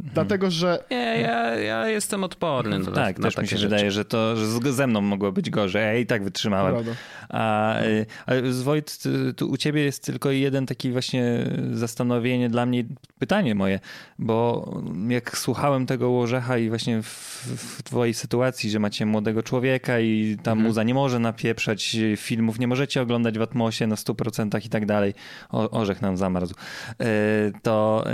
[0.00, 0.14] Mhm.
[0.14, 0.84] Dlatego, że.
[0.90, 2.78] Nie, ja, ja jestem odporny.
[2.78, 3.68] No, tak, na też mi się rzeczy.
[3.68, 5.82] wydaje, że to że ze mną mogło być gorzej.
[5.82, 6.74] Ja i tak wytrzymałem.
[6.74, 6.92] Prawda.
[7.28, 9.02] A, y, a z Wojt,
[9.36, 12.84] tu u ciebie jest tylko jeden taki właśnie zastanowienie dla mnie,
[13.18, 13.80] pytanie moje,
[14.18, 14.70] bo
[15.08, 17.08] jak słuchałem tego Łorzecha i właśnie w,
[17.56, 20.66] w twojej sytuacji, że macie młodego człowieka i ta mhm.
[20.66, 25.14] muza nie może napieprzać filmów, nie możecie oglądać w Atmosie na 100% i tak dalej.
[25.50, 26.54] O, orzech nam zamarzł.
[27.02, 28.04] Y, to...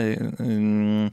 [0.40, 1.10] Yy,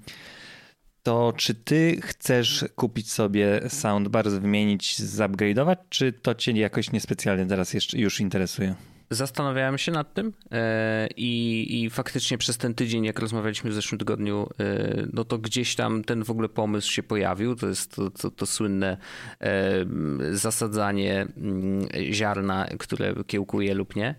[1.04, 7.74] to czy ty chcesz kupić sobie soundbar, wymienić, zupgrade'ować, czy to cię jakoś niespecjalnie teraz
[7.74, 8.76] jeszcze już interesuje?
[9.12, 14.00] Zastanawiałem się nad tym e, i, i faktycznie przez ten tydzień, jak rozmawialiśmy w zeszłym
[14.00, 17.56] tygodniu, e, no to gdzieś tam ten w ogóle pomysł się pojawił.
[17.56, 18.98] To jest to, to, to słynne
[19.40, 19.86] e,
[20.32, 24.16] zasadzanie mm, ziarna, które kiełkuje lub nie.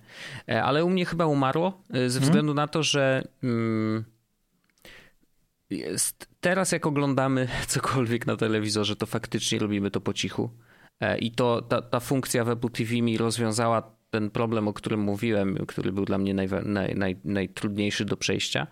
[0.63, 2.23] Ale u mnie chyba umarło ze mhm.
[2.23, 2.57] względu hmm.
[2.57, 4.05] na to, że mm,
[5.71, 10.51] jest, teraz jak oglądamy cokolwiek na telewizorze, to faktycznie robimy to po cichu.
[11.01, 15.01] E, I to ta, ta funkcja w Apple TV mi rozwiązała ten problem, o którym
[15.01, 18.67] mówiłem, który był dla mnie naj, naj, naj, najtrudniejszy do przejścia.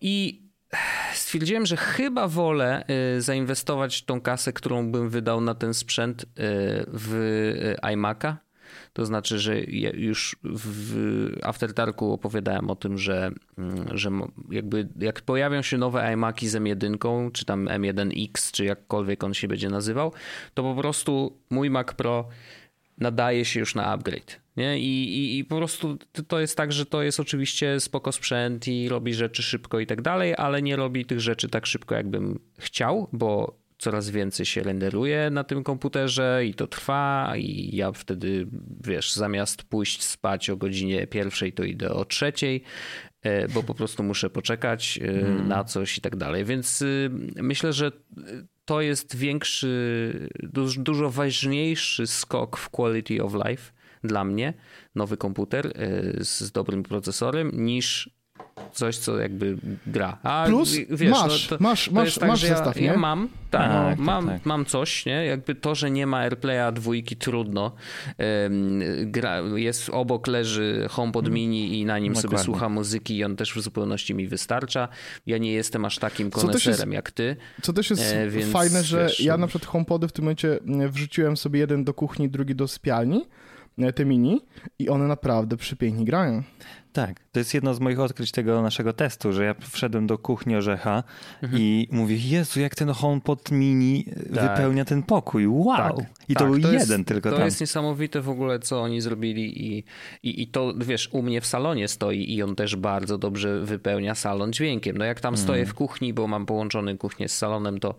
[0.00, 0.42] I
[1.14, 6.26] stwierdziłem, że chyba wolę e, zainwestować tą kasę, którą bym wydał na ten sprzęt e,
[6.88, 8.34] w iMac'a
[9.00, 9.60] to znaczy, że
[9.94, 14.10] już w After Darku opowiadałem o tym, że, mm, że
[14.50, 19.48] jakby jak pojawią się nowe iMaki z M1, czy tam M1X, czy jakkolwiek on się
[19.48, 20.12] będzie nazywał,
[20.54, 22.28] to po prostu mój Mac Pro
[22.98, 24.40] nadaje się już na upgrade.
[24.56, 24.78] Nie?
[24.78, 28.88] I, i, I po prostu to jest tak, że to jest oczywiście spoko sprzęt i
[28.88, 33.08] robi rzeczy szybko i tak dalej, ale nie robi tych rzeczy tak szybko, jakbym chciał,
[33.12, 38.46] bo coraz więcej się renderuje na tym komputerze i to trwa i ja wtedy,
[38.84, 42.62] wiesz, zamiast pójść spać o godzinie pierwszej, to idę o trzeciej,
[43.22, 45.48] e, bo po prostu muszę poczekać mm.
[45.48, 46.44] na coś i tak dalej.
[46.44, 47.92] Więc y, myślę, że
[48.64, 50.28] to jest większy,
[50.76, 53.72] dużo ważniejszy skok w quality of life
[54.04, 54.54] dla mnie,
[54.94, 55.72] nowy komputer
[56.18, 58.19] z dobrym procesorem, niż
[58.72, 60.18] coś, co jakby gra.
[60.22, 62.86] A Plus wiesz, masz, no to, masz, to masz, tak, masz zestaw, ja, nie?
[62.86, 65.26] Ja mam, tak, tak, mam, tak, mam coś, nie?
[65.26, 67.72] Jakby to, że nie ma AirPlaya dwójki trudno.
[69.04, 71.34] gra, jest obok leży HomePod mm.
[71.34, 72.38] Mini i na nim Dokładnie.
[72.38, 74.88] sobie słucha muzyki i on też w zupełności mi wystarcza.
[75.26, 77.36] Ja nie jestem aż takim koneserem jak ty.
[77.62, 80.58] Co też jest e, więc, fajne, że wiesz, ja na przykład HomePody w tym momencie
[80.88, 83.24] wrzuciłem sobie jeden do kuchni, drugi do sypialni
[83.94, 84.40] te mini
[84.78, 86.42] i one naprawdę przepięknie grają.
[86.92, 90.56] Tak, to jest jedno z moich odkryć tego naszego testu, że ja wszedłem do kuchni
[90.56, 91.02] Orzecha
[91.42, 91.62] mhm.
[91.62, 94.50] i mówię, Jezu, jak ten HomePod mini tak.
[94.50, 95.76] wypełnia ten pokój, wow!
[95.76, 97.40] Tak, I to tak, był to jeden jest, tylko to tam.
[97.40, 99.84] To jest niesamowite w ogóle, co oni zrobili i,
[100.22, 104.14] i, i to, wiesz, u mnie w salonie stoi i on też bardzo dobrze wypełnia
[104.14, 104.96] salon dźwiękiem.
[104.96, 105.44] No jak tam mhm.
[105.44, 107.94] stoję w kuchni, bo mam połączony kuchnię z salonem, to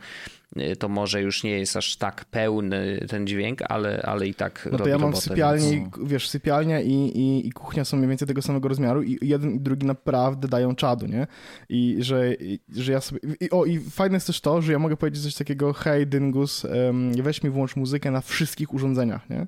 [0.58, 4.70] Y, to może już nie jest aż tak pełny ten dźwięk, ale, ale i tak
[4.72, 6.10] No to ja mam w sypialni, więc...
[6.10, 9.60] wiesz, sypialnia i, i, i, kuchnia są mniej więcej tego samego rozmiaru i jeden i
[9.60, 11.28] drugi naprawdę dają czadu, nie?
[11.70, 13.20] I że, i, że ja sobie...
[13.40, 16.66] I, o, i fajne jest też to, że ja mogę powiedzieć coś takiego, hej Dyngus,
[16.66, 19.48] um, weź mi włącz muzykę na wszystkich urządzeniach, nie?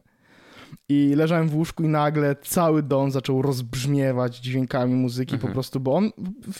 [0.89, 5.51] I leżałem w łóżku i nagle cały dom zaczął rozbrzmiewać dźwiękami muzyki mhm.
[5.51, 6.11] po prostu, bo on,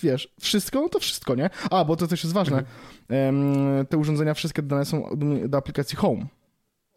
[0.03, 1.49] wiesz, wszystko, no to wszystko, nie?
[1.71, 2.63] A, bo to też jest ważne.
[3.09, 3.86] Mhm.
[3.86, 5.09] Te urządzenia wszystkie dodane są
[5.47, 6.25] do aplikacji Home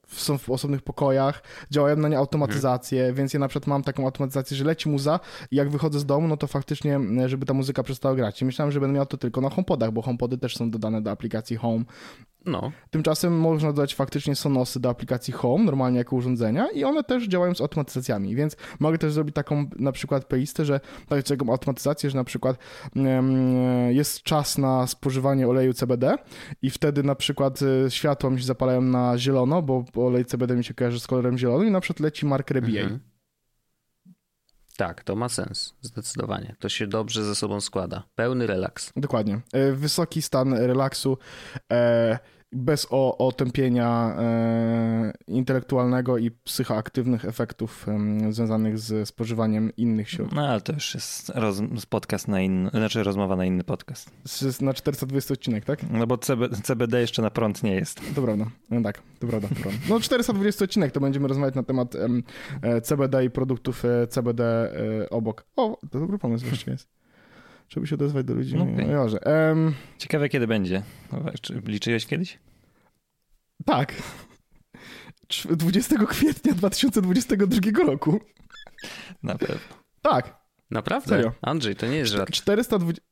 [0.06, 3.16] są w osobnych pokojach, działają na nie automatyzacje, mhm.
[3.16, 6.28] więc ja na przykład mam taką automatyzację, że leci muza i jak wychodzę z domu,
[6.28, 8.42] no to faktycznie, żeby ta muzyka przestała grać.
[8.42, 11.10] I myślałem, że będę miał to tylko na HomePodach, bo HomePody też są dodane do
[11.10, 11.84] aplikacji Home.
[12.46, 12.72] No.
[12.90, 17.54] Tymczasem można dodać faktycznie Sonosy do aplikacji Home, normalnie jako urządzenia i one też działają
[17.54, 20.80] z automatyzacjami, więc mogę też zrobić taką na przykład playlistę, że
[21.28, 22.58] taką automatyzację, że na przykład
[23.88, 26.16] jest czas na spożywanie oleju CBD
[26.62, 30.64] i wtedy na przykład e, światła mi się zapalają na zielono, bo olej CBD mi
[30.64, 32.84] się kojarzy z kolorem zielonym i na przykład leci Mark Rebier.
[32.84, 33.00] Mhm.
[34.76, 36.56] Tak, to ma sens, zdecydowanie.
[36.58, 38.02] To się dobrze ze sobą składa.
[38.14, 38.92] Pełny relaks.
[38.96, 39.40] Dokładnie.
[39.52, 41.18] E, wysoki stan relaksu.
[41.72, 42.18] E,
[42.52, 42.86] bez
[43.18, 50.36] otępienia e, intelektualnego i psychoaktywnych efektów e, związanych z spożywaniem innych środków.
[50.36, 54.10] No ale to już jest roz, podcast na inny, znaczy rozmowa na inny podcast.
[54.24, 55.90] Z, na 420 odcinek, tak?
[55.90, 58.00] No bo CB, CBD jeszcze na prąd nie jest.
[58.14, 59.78] To prawda, no tak, to prawda, to prawda.
[59.88, 61.94] No 420 odcinek to będziemy rozmawiać na temat
[62.62, 64.44] e, CBD i produktów e, CBD
[65.04, 65.46] e, obok.
[65.56, 66.96] O, to dobry pomysł właściwie jest
[67.68, 68.56] żeby się odezwać do ludzi.
[68.56, 69.48] No okay.
[69.48, 70.82] Um, Ciekawe, kiedy będzie.
[71.40, 72.38] Czy liczyłeś kiedyś?
[73.64, 73.94] Tak.
[75.50, 78.20] 20 kwietnia 2022 roku.
[79.22, 79.76] Na pewno.
[80.02, 80.36] Tak.
[80.70, 81.08] Naprawdę?
[81.08, 81.32] Serio.
[81.42, 82.30] Andrzej, to nie jest żart.
[82.30, 83.02] 420...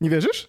[0.00, 0.48] Nie wierzysz?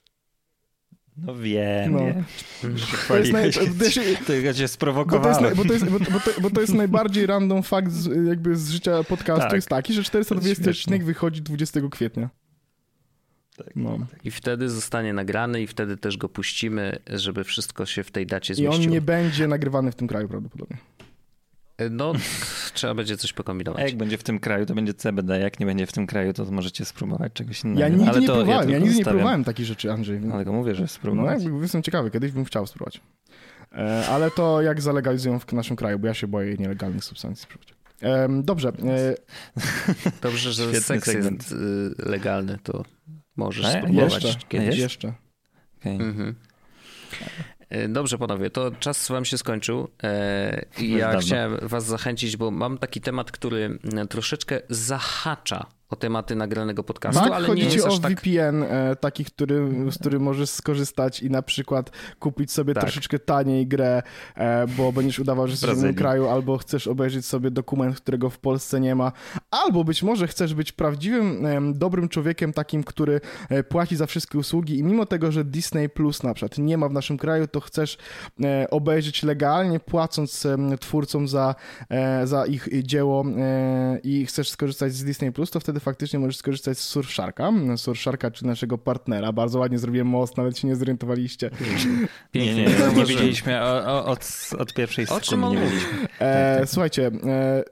[1.17, 1.99] No wiem, no.
[1.99, 2.23] Nie.
[3.07, 3.51] To jest naj...
[3.79, 4.01] to się...
[4.27, 5.55] To cię sprowokowałem.
[5.55, 8.27] Bo to, jest, bo, to jest, bo, to, bo to jest najbardziej random fakt z,
[8.27, 9.53] jakby z życia podcastu tak.
[9.53, 12.29] jest taki, że 420 odcinek wychodzi 20 kwietnia.
[13.57, 13.97] Tak, no.
[14.23, 18.55] I wtedy zostanie nagrany i wtedy też go puścimy, żeby wszystko się w tej dacie
[18.55, 18.83] zmieściło.
[18.83, 20.77] I on nie będzie nagrywany w tym kraju prawdopodobnie.
[21.91, 22.13] No,
[22.73, 23.81] trzeba będzie coś pokombinować.
[23.81, 25.39] A jak będzie w tym kraju, to będzie CBD.
[25.39, 27.79] Jak nie będzie w tym kraju, to możecie spróbować czegoś innego.
[27.79, 30.21] Ja nigdy Ale nie próbowałem, ja, ja nigdy nie próbowałem takich rzeczy, Andrzej.
[30.33, 31.43] Ale go mówię, że spróbować.
[31.43, 33.01] No, jestem ciekawy, kiedyś bym chciał spróbować.
[33.71, 37.75] E, ale to jak zalegalizują w naszym kraju, bo ja się boję nielegalnych substancji spróbować.
[38.43, 38.69] Dobrze.
[38.69, 39.15] E,
[40.21, 41.55] Dobrze, że seks jest y,
[41.97, 42.85] legalny, to
[43.35, 43.71] Możesz e?
[43.79, 44.79] spróbować jeszcze, kiedyś.
[44.79, 45.13] Jeszcze.
[45.79, 45.93] Okay.
[45.93, 46.35] Mhm.
[47.69, 49.87] E, dobrze, panowie, to czas wam się skończył.
[50.03, 55.65] E, ja chciałem was zachęcić, bo mam taki temat, który troszeczkę zahacza
[55.95, 58.11] o tematy nagranego podcastu, tak, ale chodzi nie jest o tak...
[58.11, 62.83] VPN e, taki, który, z którym możesz skorzystać i na przykład kupić sobie tak.
[62.83, 64.03] troszeczkę taniej grę,
[64.35, 68.29] e, bo będziesz udawał, że jesteś w innym kraju, albo chcesz obejrzeć sobie dokument, którego
[68.29, 69.11] w Polsce nie ma,
[69.51, 74.37] albo być może chcesz być prawdziwym, e, dobrym człowiekiem, takim, który e, płaci za wszystkie
[74.37, 77.59] usługi i mimo tego, że Disney Plus na przykład nie ma w naszym kraju, to
[77.59, 77.97] chcesz
[78.43, 80.47] e, obejrzeć legalnie, płacąc
[80.79, 81.55] twórcom za,
[81.89, 83.25] e, za ich dzieło
[84.03, 87.51] i chcesz skorzystać z Disney Plus, to wtedy faktycznie możesz skorzystać z Surfsharka.
[87.77, 89.31] Surfsharka, czy naszego partnera.
[89.31, 91.49] Bardzo ładnie zrobiłem most, nawet się nie zorientowaliście.
[92.33, 95.25] Nie, nie, nie, nie wiedzieliśmy od, od pierwszej sekundy.
[95.25, 96.07] O czym nie wiedzieliśmy.
[96.19, 97.63] E, tak, Słuchajcie, e,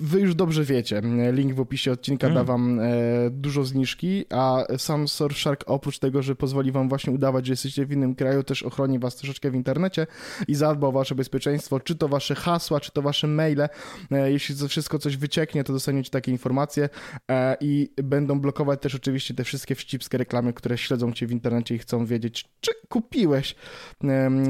[0.00, 1.02] wy już dobrze wiecie.
[1.32, 2.46] Link w opisie odcinka hmm.
[2.46, 2.84] da wam e,
[3.30, 7.92] dużo zniżki, a sam Surfshark oprócz tego, że pozwoli wam właśnie udawać, że jesteście w
[7.92, 10.06] innym kraju, też ochroni was troszeczkę w internecie
[10.48, 13.68] i zadba o wasze bezpieczeństwo, czy to wasze hasła, czy to wasze maile.
[14.10, 16.88] E, jeśli to wszystko coś wycieknie, to dostaniecie takie informacje.
[17.30, 21.74] E, i będą blokować też oczywiście te wszystkie wścibskie reklamy, które śledzą cię w internecie
[21.74, 23.54] i chcą wiedzieć, czy kupiłeś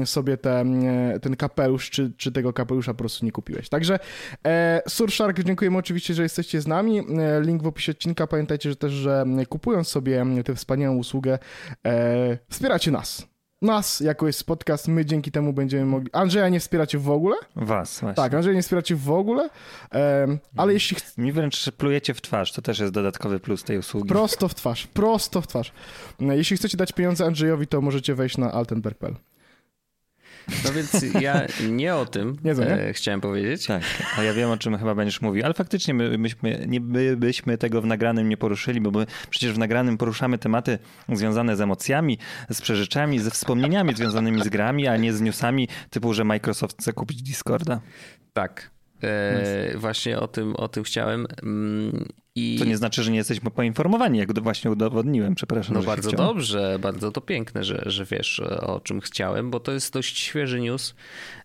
[0.05, 0.65] sobie te,
[1.21, 3.69] ten kapelusz, czy, czy tego kapelusza po prostu nie kupiłeś.
[3.69, 3.99] Także
[4.45, 6.99] e, Surfshark, dziękujemy oczywiście, że jesteście z nami.
[6.99, 8.27] E, link w opisie odcinka.
[8.27, 11.39] Pamiętajcie że też, że kupując sobie tę wspaniałą usługę,
[11.85, 13.27] e, wspieracie nas
[13.61, 16.09] nas jako jest podcast, my dzięki temu będziemy mogli...
[16.13, 17.35] Andrzeja nie wspieracie w ogóle?
[17.55, 18.15] Was, właśnie.
[18.15, 19.49] Tak, Andrzeja nie wspieracie w ogóle,
[19.93, 20.97] um, ale jeśli...
[20.97, 21.17] Ch...
[21.17, 24.09] Mi wręcz plujecie w twarz, to też jest dodatkowy plus tej usługi.
[24.09, 25.71] Prosto w twarz, prosto w twarz.
[26.19, 29.15] Jeśli chcecie dać pieniądze Andrzejowi, to możecie wejść na altenberg.pl.
[30.65, 33.65] No więc ja nie o tym nie e, chciałem powiedzieć.
[33.65, 33.83] Tak,
[34.17, 36.81] a ja wiem o czym chyba będziesz mówił, ale faktycznie my, myśmy, nie
[37.17, 41.61] byśmy tego w nagranym nie poruszyli, bo my przecież w nagranym poruszamy tematy związane z
[41.61, 42.17] emocjami,
[42.49, 46.93] z przeżyczami, ze wspomnieniami związanymi z grami, a nie z newsami typu, że Microsoft chce
[46.93, 47.81] kupić Discorda.
[48.33, 48.71] Tak.
[49.03, 51.27] E, właśnie o tym, o tym chciałem.
[52.39, 52.59] I...
[52.59, 55.75] To nie znaczy, że nie jesteśmy poinformowani, jak właśnie udowodniłem, przepraszam.
[55.75, 59.93] No bardzo dobrze, bardzo to piękne, że, że wiesz o czym chciałem, bo to jest
[59.93, 60.95] dość świeży news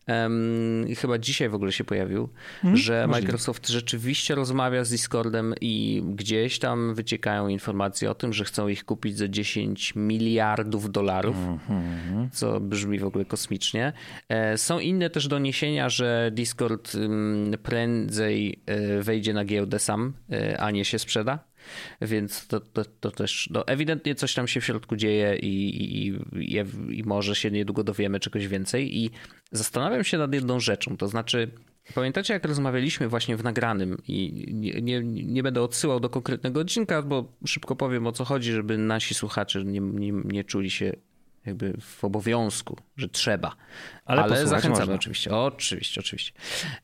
[0.08, 2.28] um, chyba dzisiaj w ogóle się pojawił,
[2.62, 2.76] hmm?
[2.76, 8.68] że Microsoft rzeczywiście rozmawia z Discordem i gdzieś tam wyciekają informacje o tym, że chcą
[8.68, 12.30] ich kupić za 10 miliardów dolarów, hmm.
[12.32, 13.92] co brzmi w ogóle kosmicznie.
[14.28, 16.92] E, są inne też doniesienia, że Discord
[17.62, 21.38] prędzej e, wejdzie na giełdę sam, e, a nie się sprzeda.
[22.00, 26.06] Więc to, to, to też no, ewidentnie coś tam się w środku dzieje i, i,
[26.32, 26.64] i,
[26.98, 28.98] i może się niedługo dowiemy czegoś więcej.
[28.98, 29.10] I
[29.52, 31.50] zastanawiam się nad jedną rzeczą, to znaczy.
[31.94, 37.02] Pamiętacie, jak rozmawialiśmy właśnie w nagranym i nie, nie, nie, będę odsyłał do konkretnego odcinka,
[37.02, 40.92] bo szybko powiem o co chodzi, żeby nasi słuchacze nie, nie, nie czuli się
[41.46, 43.56] jakby w obowiązku, że trzeba.
[44.04, 44.94] Ale, Ale zachęcamy można.
[44.94, 45.36] oczywiście.
[45.36, 46.32] Oczywiście, oczywiście.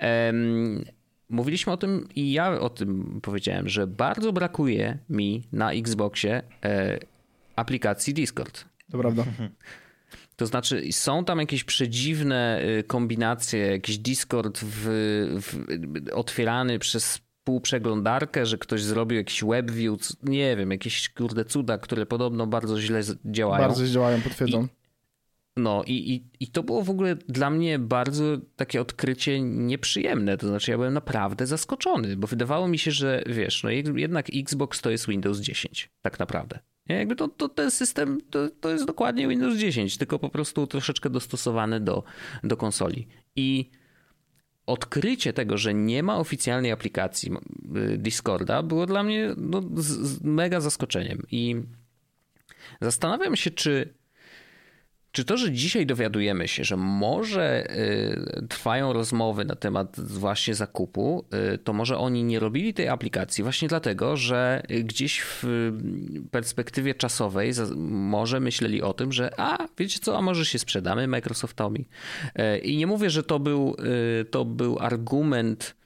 [0.00, 0.84] Um,
[1.30, 6.98] mówiliśmy o tym i ja o tym powiedziałem, że bardzo brakuje mi na Xboxie e,
[7.56, 8.64] aplikacji Discord.
[8.92, 9.24] To prawda.
[10.36, 14.84] To znaczy, są tam jakieś przedziwne e, kombinacje, jakiś Discord w,
[15.40, 15.64] w,
[16.12, 22.46] otwierany przez półprzeglądarkę, że ktoś zrobił jakiś webview, nie wiem, jakieś kurde cuda, które podobno
[22.46, 23.64] bardzo źle działają.
[23.64, 24.68] Bardzo źle działają, potwierdzam.
[25.56, 28.24] No i, i, i to było w ogóle dla mnie bardzo
[28.56, 30.36] takie odkrycie nieprzyjemne.
[30.36, 34.80] To znaczy, ja byłem naprawdę zaskoczony, bo wydawało mi się, że wiesz, no jednak Xbox
[34.80, 36.58] to jest Windows 10, tak naprawdę.
[36.88, 36.96] Nie?
[36.96, 41.10] Jakby to, to ten system to, to jest dokładnie Windows 10, tylko po prostu troszeczkę
[41.10, 42.02] dostosowany do,
[42.44, 43.08] do konsoli.
[43.36, 43.70] I
[44.66, 47.32] odkrycie tego, że nie ma oficjalnej aplikacji
[47.76, 51.22] y, Discorda, było dla mnie no, z, z mega zaskoczeniem.
[51.30, 51.56] I
[52.80, 53.99] zastanawiam się, czy
[55.12, 57.70] czy to, że dzisiaj dowiadujemy się, że może
[58.40, 63.44] y, trwają rozmowy na temat właśnie zakupu, y, to może oni nie robili tej aplikacji
[63.44, 65.44] właśnie dlatego, że gdzieś w
[66.30, 67.52] perspektywie czasowej
[67.86, 71.88] może myśleli o tym, że a wiecie co, a może się sprzedamy Microsoftowi.
[72.38, 73.76] Y, I nie mówię, że to był,
[74.30, 75.76] to był argument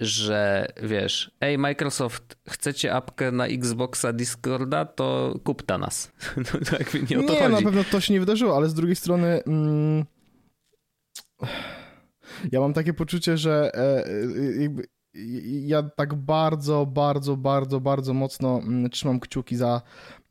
[0.00, 6.12] że wiesz, ej Microsoft, chcecie apkę na Xboxa Discorda, to kupta nas.
[6.36, 7.52] No, jakby nie o to nie, chodzi.
[7.52, 10.04] na pewno to się nie wydarzyło, ale z drugiej strony mm,
[12.52, 14.86] ja mam takie poczucie, że e, e jakby
[15.66, 19.82] ja tak bardzo, bardzo, bardzo, bardzo mocno mm, trzymam kciuki za,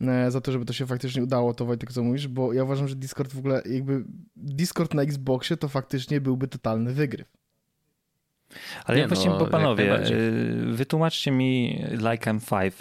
[0.01, 2.87] e, za to, żeby to się faktycznie udało, to Wojtek, co mówisz, bo ja uważam,
[2.87, 4.03] że Discord w ogóle jakby
[4.35, 7.36] Discord na Xboxie to faktycznie byłby totalny wygryw.
[8.85, 12.73] Ale nie, właśnie, no, bo panowie, y, wytłumaczcie mi Like I'm 5.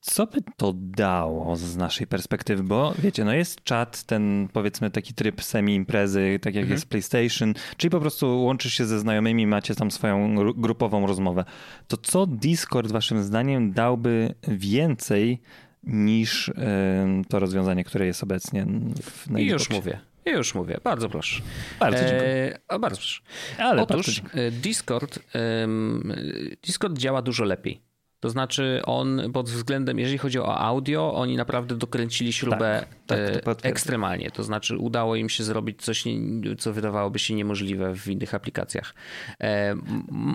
[0.00, 2.62] Co by to dało z naszej perspektywy?
[2.62, 6.72] Bo wiecie, no jest czat, ten powiedzmy taki tryb semi-imprezy, tak jak mhm.
[6.72, 11.44] jest PlayStation, czyli po prostu łączysz się ze znajomymi, macie tam swoją grupową rozmowę.
[11.88, 15.40] To co Discord waszym zdaniem dałby więcej
[15.82, 16.52] niż
[17.28, 18.66] to rozwiązanie, które jest obecnie
[19.02, 20.00] w I już mówię.
[20.26, 21.42] Już mówię, bardzo proszę.
[21.80, 22.58] Bardzo dziękuję.
[22.68, 23.20] E, bardzo proszę.
[23.58, 25.18] Ale Otóż e, Discord,
[26.62, 27.87] Discord działa dużo lepiej.
[28.20, 33.56] To znaczy on pod względem, jeżeli chodzi o audio, oni naprawdę dokręcili śrubę tak, tak,
[33.56, 34.30] to ekstremalnie.
[34.30, 36.04] To znaczy udało im się zrobić coś,
[36.58, 38.94] co wydawałoby się niemożliwe w innych aplikacjach.
[39.40, 39.74] E,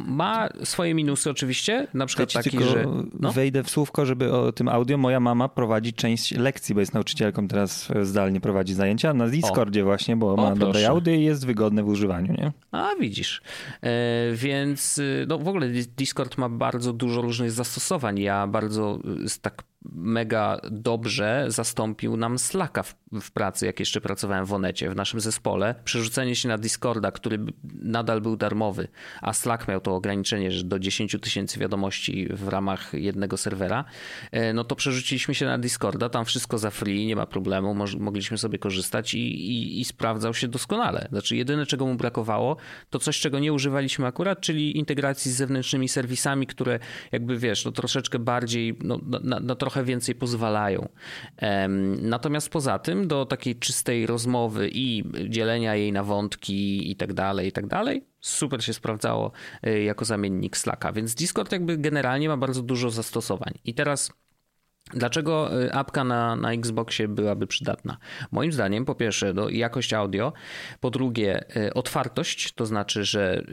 [0.07, 2.85] ma swoje minusy oczywiście, na przykład ja taki, że...
[3.19, 3.31] No?
[3.31, 4.97] Wejdę w słówko, żeby o tym audio.
[4.97, 9.85] Moja mama prowadzi część lekcji, bo jest nauczycielką, teraz zdalnie prowadzi zajęcia na Discordzie o.
[9.85, 12.51] właśnie, bo o, ma dobre audio i jest wygodne w używaniu, nie?
[12.71, 13.41] A widzisz.
[13.81, 13.89] E,
[14.33, 18.19] więc no, w ogóle Discord ma bardzo dużo różnych zastosowań.
[18.19, 18.99] Ja bardzo
[19.41, 24.95] tak mega dobrze zastąpił nam Slacka w, w, pracy, jak jeszcze pracowałem w Onecie, w
[24.95, 25.75] naszym zespole.
[25.83, 27.39] Przerzucenie się na Discorda, który
[27.81, 28.87] nadal był darmowy,
[29.21, 33.85] a Slack miał to ograniczenie, że do 10 tysięcy wiadomości w ramach jednego serwera,
[34.31, 38.37] e, no to przerzuciliśmy się na Discorda, tam wszystko za free, nie ma problemu, mogliśmy
[38.37, 41.07] sobie korzystać i, i, i sprawdzał się doskonale.
[41.11, 42.57] Znaczy jedyne, czego mu brakowało,
[42.89, 46.79] to coś, czego nie używaliśmy akurat, czyli integracji z zewnętrznymi serwisami, które
[47.11, 50.89] jakby wiesz, no troszeczkę bardziej, no, na, na trochę trochę więcej pozwalają.
[52.01, 57.47] Natomiast poza tym, do takiej czystej rozmowy i dzielenia jej na wątki i tak dalej,
[57.47, 59.31] i tak dalej, super się sprawdzało
[59.63, 60.91] e, jako zamiennik Slacka.
[60.93, 63.53] Więc Discord jakby generalnie ma bardzo dużo zastosowań.
[63.65, 64.13] I teraz
[64.91, 67.97] Dlaczego y, apka na, na Xboxie byłaby przydatna?
[68.31, 70.33] Moim zdaniem, po pierwsze, no, jakość audio,
[70.79, 73.43] po drugie, y, otwartość, to znaczy, że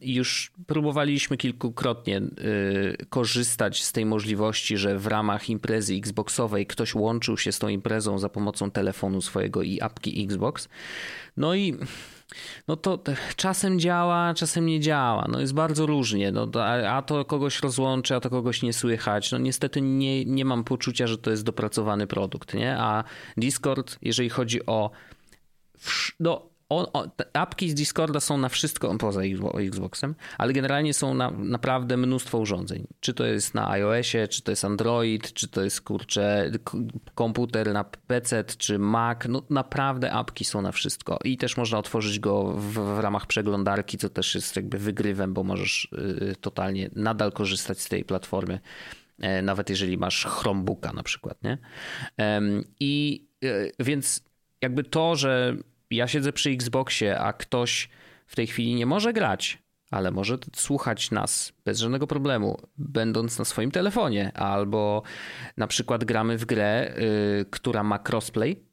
[0.00, 7.38] już próbowaliśmy kilkukrotnie y, korzystać z tej możliwości, że w ramach imprezy Xboxowej ktoś łączył
[7.38, 10.68] się z tą imprezą za pomocą telefonu swojego i apki Xbox.
[11.36, 11.78] No i
[12.68, 12.98] no to
[13.36, 15.26] czasem działa, czasem nie działa.
[15.28, 16.32] No jest bardzo różnie.
[16.32, 16.48] No,
[16.88, 19.32] a to kogoś rozłączy, a to kogoś nie słychać.
[19.32, 22.78] No niestety nie, nie mam poczucia, że to jest dopracowany produkt, nie?
[22.78, 23.04] A
[23.36, 24.90] Discord, jeżeli chodzi o
[26.20, 26.57] no,
[27.32, 29.20] apki z Discorda są na wszystko, poza
[29.54, 32.86] Xboxem, ale generalnie są na naprawdę mnóstwo urządzeń.
[33.00, 36.50] Czy to jest na iOSie, czy to jest Android, czy to jest kurczę
[37.14, 39.18] komputer na PC, czy Mac.
[39.28, 41.18] No naprawdę apki są na wszystko.
[41.24, 45.44] I też można otworzyć go w, w ramach przeglądarki, co też jest jakby wygrywem, bo
[45.44, 45.88] możesz
[46.32, 48.60] y, totalnie nadal korzystać z tej platformy.
[49.20, 51.58] E, nawet jeżeli masz Chromebooka na przykład, nie?
[52.80, 54.20] I y, więc
[54.62, 55.56] jakby to, że
[55.90, 57.88] ja siedzę przy Xboxie, a ktoś
[58.26, 59.58] w tej chwili nie może grać,
[59.90, 65.02] ale może słuchać nas bez żadnego problemu, będąc na swoim telefonie, albo
[65.56, 66.94] na przykład gramy w grę,
[67.38, 68.64] yy, która ma crossplay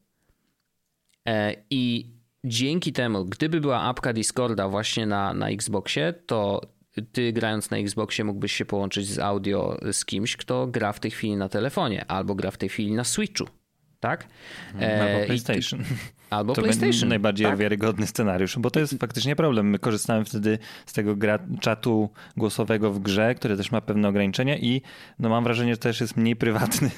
[1.26, 1.34] yy,
[1.70, 6.62] i dzięki temu, gdyby była apka Discorda właśnie na, na Xboxie, to
[7.12, 11.12] ty grając na Xboxie mógłbyś się połączyć z audio z kimś, kto gra w tej
[11.12, 13.48] chwili na telefonie, albo gra w tej chwili na Switchu,
[14.00, 14.28] tak?
[15.02, 15.84] Albo PlayStation.
[16.36, 17.10] Albo to PlayStation.
[17.10, 17.58] najbardziej tak?
[17.58, 19.70] wiarygodny scenariusz, bo to jest faktycznie problem.
[19.70, 24.58] My korzystamy wtedy z tego gra, czatu głosowego w grze, który też ma pewne ograniczenia
[24.58, 24.82] i
[25.20, 26.92] no mam wrażenie, że też jest mniej prywatny.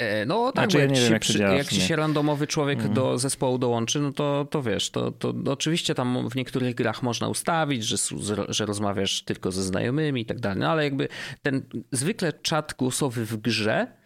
[0.00, 1.80] E, no tak, znaczy, bo ja jak, nie ci, wiem, jak, przy, działa, jak ci
[1.80, 2.94] się randomowy człowiek mhm.
[2.94, 7.28] do zespołu dołączy, no to, to wiesz, to, to oczywiście tam w niektórych grach można
[7.28, 7.96] ustawić, że,
[8.48, 11.08] że rozmawiasz tylko ze znajomymi i tak dalej, no ale jakby
[11.42, 11.62] ten
[11.92, 13.99] zwykle czat głosowy w grze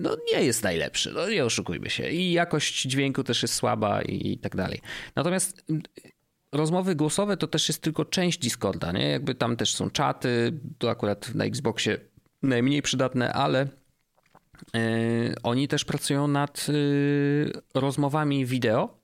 [0.00, 2.10] no nie jest najlepszy, no nie oszukujmy się.
[2.10, 4.80] I jakość dźwięku też jest słaba i, i tak dalej.
[5.16, 5.80] Natomiast yy,
[6.52, 9.08] rozmowy głosowe to też jest tylko część Discorda, nie?
[9.10, 12.00] Jakby tam też są czaty, to akurat na Xboxie
[12.42, 13.68] najmniej przydatne, ale
[14.74, 18.99] yy, oni też pracują nad yy, rozmowami wideo, yy,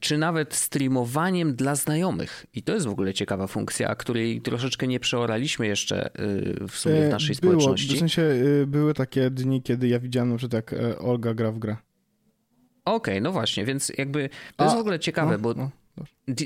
[0.00, 2.46] czy nawet streamowaniem dla znajomych.
[2.54, 7.06] I to jest w ogóle ciekawa funkcja, której troszeczkę nie przeoraliśmy jeszcze yy, w sumie
[7.06, 7.96] w naszej Było, społeczności.
[7.96, 8.22] W sensie
[8.66, 11.76] były takie dni, kiedy ja widziałem na przykład jak e, Olga gra w grę.
[12.84, 15.70] Okej, okay, no właśnie, więc jakby to A, jest w ogóle ciekawe, no, bo no.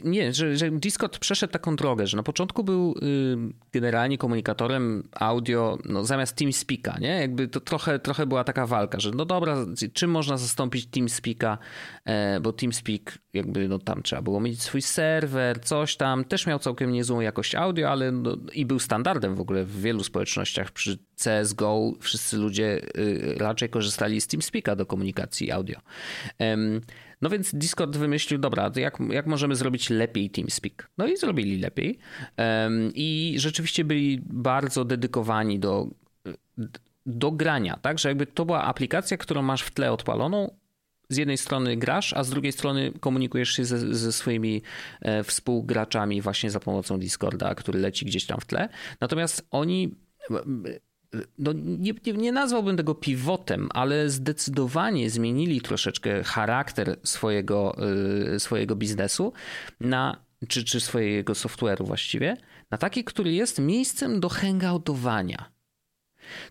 [0.05, 3.37] Nie, że, że, Discord przeszedł taką drogę, że na początku był y,
[3.73, 7.09] generalnie komunikatorem audio no, zamiast TeamSpeaka, nie?
[7.09, 9.57] Jakby to trochę, trochę była taka walka, że no dobra,
[9.93, 11.59] czym można zastąpić TeamSpeaka,
[12.05, 16.59] e, bo TeamSpeak jakby no tam trzeba było mieć swój serwer, coś tam, też miał
[16.59, 20.99] całkiem niezłą jakość audio, ale no, i był standardem w ogóle w wielu społecznościach przy
[21.17, 25.81] CSGO wszyscy ludzie y, raczej korzystali z TeamSpeaka do komunikacji audio.
[27.23, 30.91] No więc Discord wymyślił, dobra, jak, jak możemy zrobić lepiej TeamSpeak?
[30.99, 31.99] No i zrobili lepiej.
[32.95, 35.89] I rzeczywiście byli bardzo dedykowani do,
[37.07, 37.99] do grania, tak?
[37.99, 40.59] Że jakby to była aplikacja, którą masz w tle odpaloną,
[41.09, 44.63] z jednej strony grasz, a z drugiej strony komunikujesz się ze, ze, swoimi
[45.01, 48.69] e, współgraczami właśnie za pomocą Discorda, który leci gdzieś tam w tle.
[49.01, 49.95] Natomiast oni
[51.39, 57.77] no nie, nie, nazwałbym tego pivotem, ale zdecydowanie zmienili troszeczkę charakter swojego,
[58.33, 59.33] yy, swojego biznesu
[59.81, 62.37] na, czy, czy swojego software'u właściwie,
[62.71, 65.51] na taki, który jest miejscem do hangoutowania.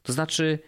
[0.02, 0.60] To znaczy,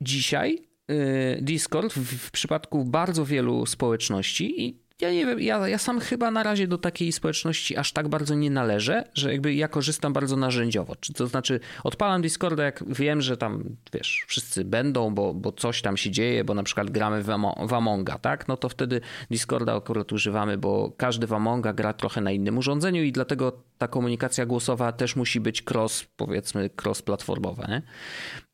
[0.00, 5.78] dzisiaj yy, Discord w, w przypadku bardzo wielu społeczności i ja nie wiem, ja, ja
[5.78, 9.68] sam chyba na razie do takiej społeczności aż tak bardzo nie należę, że jakby ja
[9.68, 10.94] korzystam bardzo narzędziowo.
[11.16, 15.96] To znaczy odpalam Discorda, jak wiem, że tam, wiesz, wszyscy będą, bo, bo coś tam
[15.96, 18.48] się dzieje, bo na przykład gramy w, Amo w Amonga, tak?
[18.48, 23.02] No to wtedy Discorda akurat używamy, bo każdy w Amonga gra trochę na innym urządzeniu
[23.02, 27.82] i dlatego ta komunikacja głosowa też musi być cross, powiedzmy, cross-platformowa?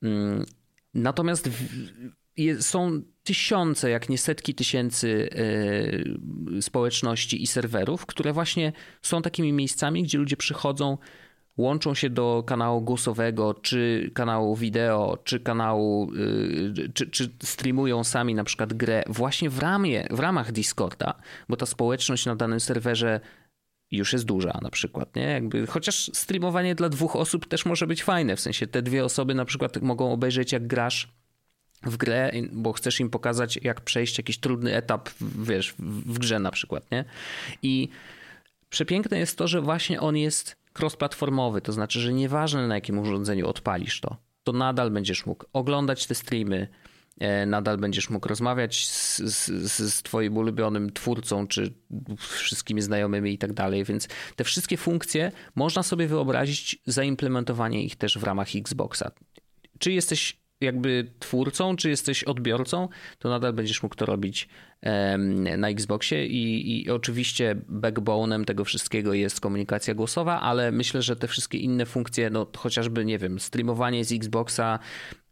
[0.02, 0.44] Mm,
[0.94, 1.48] natomiast
[2.60, 5.28] są tysiące, jak nie setki tysięcy
[6.56, 8.72] e, społeczności i serwerów, które właśnie
[9.02, 10.98] są takimi miejscami, gdzie ludzie przychodzą,
[11.56, 18.34] łączą się do kanału głosowego, czy kanału wideo, czy kanału, e, czy, czy streamują sami
[18.34, 21.14] na przykład grę właśnie w, ramie, w ramach Discorda,
[21.48, 23.20] bo ta społeczność na danym serwerze
[23.90, 25.22] już jest duża na przykład, nie?
[25.22, 29.34] Jakby, chociaż streamowanie dla dwóch osób też może być fajne, w sensie te dwie osoby
[29.34, 31.14] na przykład mogą obejrzeć jak grasz
[31.86, 36.50] w grę, bo chcesz im pokazać, jak przejść jakiś trudny etap, wiesz, w grze na
[36.50, 37.04] przykład, nie?
[37.62, 37.88] I
[38.70, 43.48] przepiękne jest to, że właśnie on jest cross-platformowy, to znaczy, że nieważne na jakim urządzeniu
[43.48, 46.68] odpalisz to, to nadal będziesz mógł oglądać te streamy,
[47.20, 51.74] e, nadal będziesz mógł rozmawiać z, z, z twoim ulubionym twórcą, czy
[52.18, 58.18] wszystkimi znajomymi i tak dalej, więc te wszystkie funkcje można sobie wyobrazić zaimplementowanie ich też
[58.18, 59.10] w ramach Xboxa.
[59.78, 62.88] Czy jesteś jakby twórcą, czy jesteś odbiorcą,
[63.18, 64.48] to nadal będziesz mógł to robić
[65.58, 71.28] na Xboxie i, i oczywiście backbone'em tego wszystkiego jest komunikacja głosowa, ale myślę, że te
[71.28, 74.78] wszystkie inne funkcje, no chociażby, nie wiem, streamowanie z Xboxa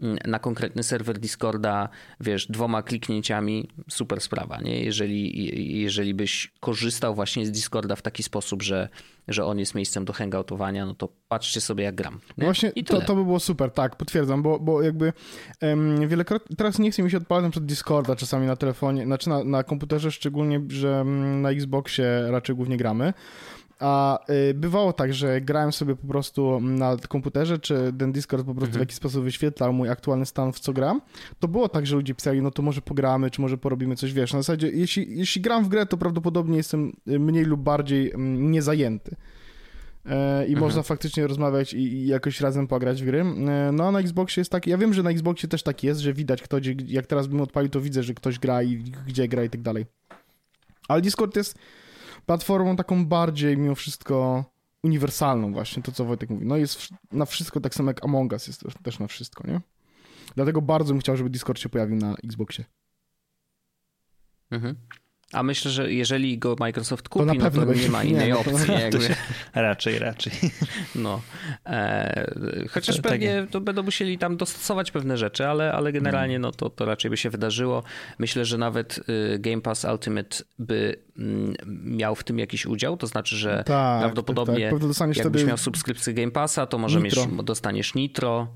[0.01, 1.89] mm, na konkretny serwer Discorda,
[2.21, 4.85] wiesz, dwoma kliknięciami, super sprawa, nie?
[4.85, 8.89] Jeżeli, jeżeli byś korzystał właśnie z Discorda w taki sposób, że,
[9.29, 12.21] że on jest miejscem do hangoutowania, no to patrzcie sobie jak gram.
[12.39, 12.45] Nie?
[12.45, 15.13] Właśnie to, to by było super, tak, potwierdzam, bo, bo jakby
[15.63, 19.42] um, wielokrotnie, teraz nie chcę mi się odpalać przed Discorda czasami na telefonie, znaczy na,
[19.45, 23.13] na komputerze, szczególnie, że mm, na Xboxie raczej głównie gramy.
[23.83, 24.19] A
[24.51, 28.67] y, bywało tak, że grałem sobie po prostu na komputerze, czy ten Discord po prostu
[28.67, 28.79] mhm.
[28.79, 31.01] w jakiś sposób wyświetlał mój aktualny stan, w co gram.
[31.39, 34.33] To było tak, że ludzie pisali, no to może pogramy, czy może porobimy coś, wiesz.
[34.33, 39.17] Na zasadzie, jeśli, jeśli gram w grę, to prawdopodobnie jestem mniej lub bardziej mm, niezajęty.
[40.07, 40.61] E, i mhm.
[40.61, 43.21] można faktycznie rozmawiać i, i, jakoś razem pograć w gry.
[43.21, 46.01] E, no a na Xboxie jest tak, ja wiem, że na Xboxie też tak jest,
[46.01, 48.77] że widać kto, jak teraz bym odpalił, to widzę, że ktoś gra i
[49.07, 49.87] gdzie gra i tak dalej.
[50.89, 51.59] Ale Discord jest
[52.27, 54.45] platformą taką bardziej mimo wszystko
[54.83, 56.47] uniwersalną właśnie, to co Wojtek mówi.
[56.47, 59.61] No jest na wszystko, tak samo jak Among Us jest też na wszystko, nie?
[60.35, 62.65] Dlatego bardzo bym chciał, żeby Discord się pojawił na Xboxie.
[64.51, 64.77] Mhm.
[65.33, 68.29] A myślę, że jeżeli go Microsoft kupi, to, na pewno no to nie ma innej
[68.29, 68.73] nie, opcji.
[68.81, 69.01] Jakby.
[69.01, 69.15] Się,
[69.55, 70.33] raczej, raczej.
[70.95, 71.21] No.
[71.67, 73.51] E, chociaż to, pewnie tak.
[73.51, 77.17] to będą musieli tam dostosować pewne rzeczy, ale, ale generalnie no, to, to raczej by
[77.17, 77.83] się wydarzyło.
[78.19, 81.55] Myślę, że nawet y, Game Pass Ultimate by mm,
[81.85, 85.17] miał w tym jakiś udział, to znaczy, że tak, tak prawdopodobnie tak, tak.
[85.17, 87.15] jakbyś miał subskrypcję Game Passa, to może mieć,
[87.45, 88.47] dostaniesz Nitro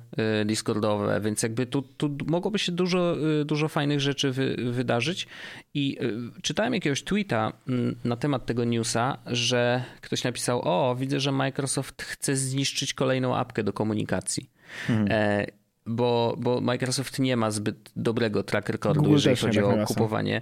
[0.43, 5.27] y, Discordowe, więc jakby tu, tu mogłoby się dużo, y, dużo fajnych rzeczy wy, wydarzyć
[5.75, 5.99] i
[6.43, 12.03] czytałem jakiegoś tweeta mm, na temat tego newsa, że ktoś napisał, o widzę, że Microsoft
[12.03, 14.51] chce zniszczyć kolejną apkę do komunikacji.
[14.87, 15.09] Hmm.
[15.11, 15.47] E,
[15.87, 20.41] bo, bo Microsoft nie ma zbyt dobrego track recordu, Google jeżeli chodzi o kupowanie.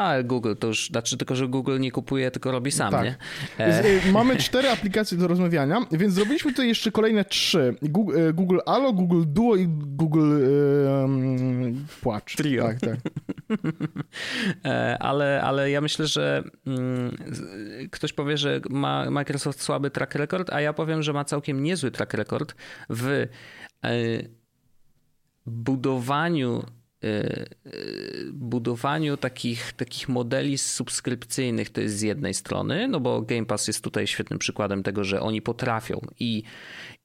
[0.00, 3.04] A Google to już, znaczy tylko, że Google nie kupuje, tylko robi sam, tak.
[3.04, 3.16] nie?
[3.58, 3.84] E...
[4.08, 7.74] y, Mamy cztery aplikacje do rozmawiania, więc zrobiliśmy tutaj jeszcze kolejne trzy.
[7.82, 10.32] Google, y, Google Allo, Google Duo i Google
[11.02, 12.36] um, Płacz.
[12.36, 12.64] Trio.
[12.64, 12.96] Tak, tak.
[14.64, 17.16] E, ale, ale ja myślę, że mm,
[17.90, 21.90] ktoś powie, że ma Microsoft słaby track record, a ja powiem, że ma całkiem niezły
[21.90, 22.54] track record
[22.90, 23.28] w e,
[25.46, 26.64] budowaniu
[28.32, 33.84] budowaniu takich, takich modeli subskrypcyjnych to jest z jednej strony, no bo Game Pass jest
[33.84, 36.42] tutaj świetnym przykładem tego, że oni potrafią i,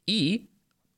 [0.07, 0.47] i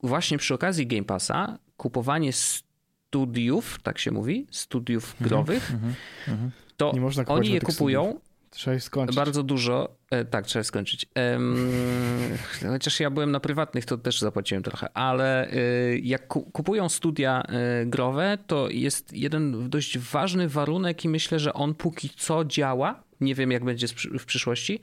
[0.03, 5.95] właśnie przy okazji Game Passa kupowanie studiów, tak się mówi, studiów mhm, growych, mm
[6.27, 6.91] -hmm, to
[7.27, 8.03] oni je kupują.
[8.03, 8.26] Studiów.
[8.49, 9.15] Trzeba skończyć.
[9.15, 9.97] Bardzo dużo.
[10.11, 11.05] E, tak, trzeba skończyć.
[11.15, 12.37] Um,
[12.71, 17.85] chociaż ja byłem na prywatnych, to też zapłaciłem trochę, ale e, jak kupują studia e,
[17.85, 23.03] growe, to jest jeden dość ważny warunek i myślę, że on póki co działa.
[23.21, 23.87] Nie wiem, jak będzie
[24.19, 24.79] w przyszłości,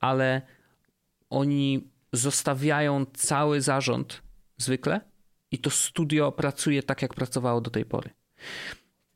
[0.00, 0.42] ale
[1.30, 4.22] oni zostawiają cały zarząd
[4.56, 5.00] zwykle
[5.50, 8.10] i to studio pracuje tak, jak pracowało do tej pory.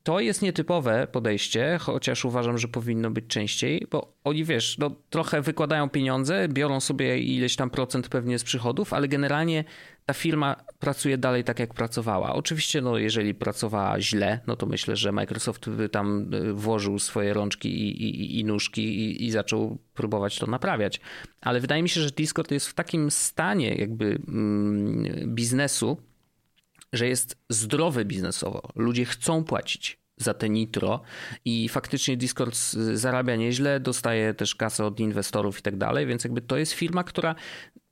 [0.03, 5.41] To jest nietypowe podejście, chociaż uważam, że powinno być częściej, bo oni wiesz, no, trochę
[5.41, 9.63] wykładają pieniądze, biorą sobie ileś tam procent pewnie z przychodów, ale generalnie
[10.05, 12.33] ta firma pracuje dalej tak, jak pracowała.
[12.33, 17.33] Oczywiście, no, jeżeli pracowała źle, no to myślę, że Microsoft by tam y, włożył swoje
[17.33, 21.01] rączki i, i, i nóżki i, i, zaczął próbować to naprawiać.
[21.41, 25.97] Ale wydaje mi się, że Discord jest w takim stanie jakby mm, biznesu,
[26.93, 28.61] że jest zdrowy biznesowo.
[28.75, 31.01] Ludzie chcą płacić za te nitro
[31.45, 32.55] i faktycznie Discord
[32.93, 37.03] zarabia nieźle, dostaje też kasę od inwestorów i tak dalej, więc jakby to jest firma,
[37.03, 37.35] która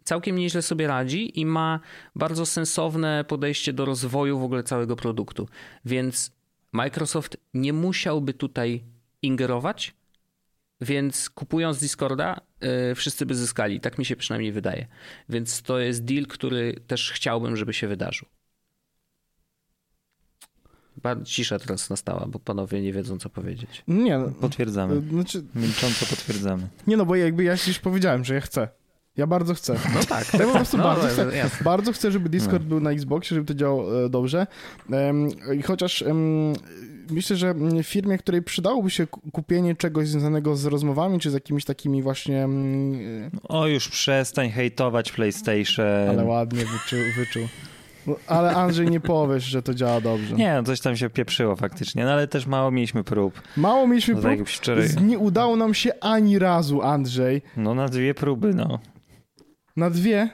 [0.04, 1.80] całkiem nieźle sobie radzi i ma
[2.16, 5.48] bardzo sensowne podejście do rozwoju w ogóle całego produktu.
[5.86, 6.32] Więc
[6.72, 8.84] Microsoft nie musiałby tutaj
[9.22, 9.94] ingerować,
[10.82, 13.80] więc kupując Discorda, yy, wszyscy by zyskali.
[13.80, 14.88] Tak mi się przynajmniej wydaje.
[15.30, 18.28] Więc to jest deal, który też chciałbym, żeby się wydarzył.
[21.26, 23.84] Cisza teraz nastała, bo panowie nie wiedzą, co powiedzieć.
[23.88, 24.18] Nie.
[24.18, 25.02] No, potwierdzamy.
[25.10, 25.44] Znaczy...
[25.56, 26.68] Milcząco potwierdzamy.
[26.88, 28.68] Nie no, bo jakby ja już powiedziałem, że ja chcę.
[29.18, 29.76] Ja bardzo chcę.
[29.94, 30.34] No tak.
[30.34, 32.70] Ja po prostu no, bardzo, chcę, bardzo chcę, żeby Discord no.
[32.70, 34.48] był na Xboxie, żeby to działało e, dobrze.
[35.56, 36.04] I chociaż
[37.10, 41.66] myślę, że w firmie, której przydałoby się kupienie czegoś związanego z rozmowami, czy z jakimiś
[41.66, 42.48] takimi właśnie...
[43.44, 46.10] O, już przestań hejtować PlayStation.
[46.10, 47.00] Ale ładnie wyczuł.
[47.18, 47.44] wyczuł.
[48.08, 50.36] No, ale Andrzej, nie powiesz, że to działa dobrze.
[50.36, 53.42] Nie, no coś tam się pieprzyło faktycznie, no ale też mało mieliśmy prób.
[53.58, 54.38] Mało mieliśmy no, prób?
[54.38, 54.88] Tak wczoraj...
[55.02, 57.42] Nie udało nam się ani razu, Andrzej.
[57.58, 58.80] No na dwie próby, no.
[59.76, 60.30] Na dwie?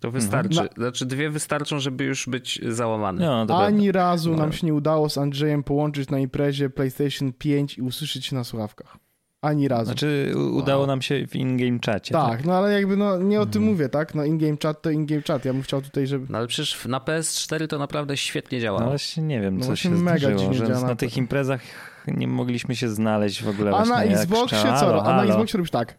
[0.00, 0.60] To wystarczy.
[0.62, 0.68] Na...
[0.76, 3.20] Znaczy dwie wystarczą, żeby już być załamany.
[3.20, 4.36] No, Ani razu no.
[4.36, 8.44] nam się nie udało z Andrzejem połączyć na imprezie PlayStation 5 i usłyszeć się na
[8.44, 9.03] słuchawkach.
[9.44, 9.84] Ani razu.
[9.84, 12.12] Znaczy udało nam się w in-game czacie.
[12.12, 13.72] Tak, tak, no ale jakby no nie o tym mhm.
[13.72, 14.14] mówię, tak?
[14.14, 15.44] No in-game chat to in-game chat.
[15.44, 16.26] Ja bym chciał tutaj, żeby...
[16.30, 18.80] No ale przecież na PS4 to naprawdę świetnie działa.
[18.80, 21.60] No właśnie nie wiem, no co się mega zdarzyło, że na, na tych imprezach
[22.06, 23.76] nie mogliśmy się znaleźć w ogóle.
[23.76, 24.68] A na Xboxie co?
[24.68, 25.98] Halo, A na Xboxie robisz tak.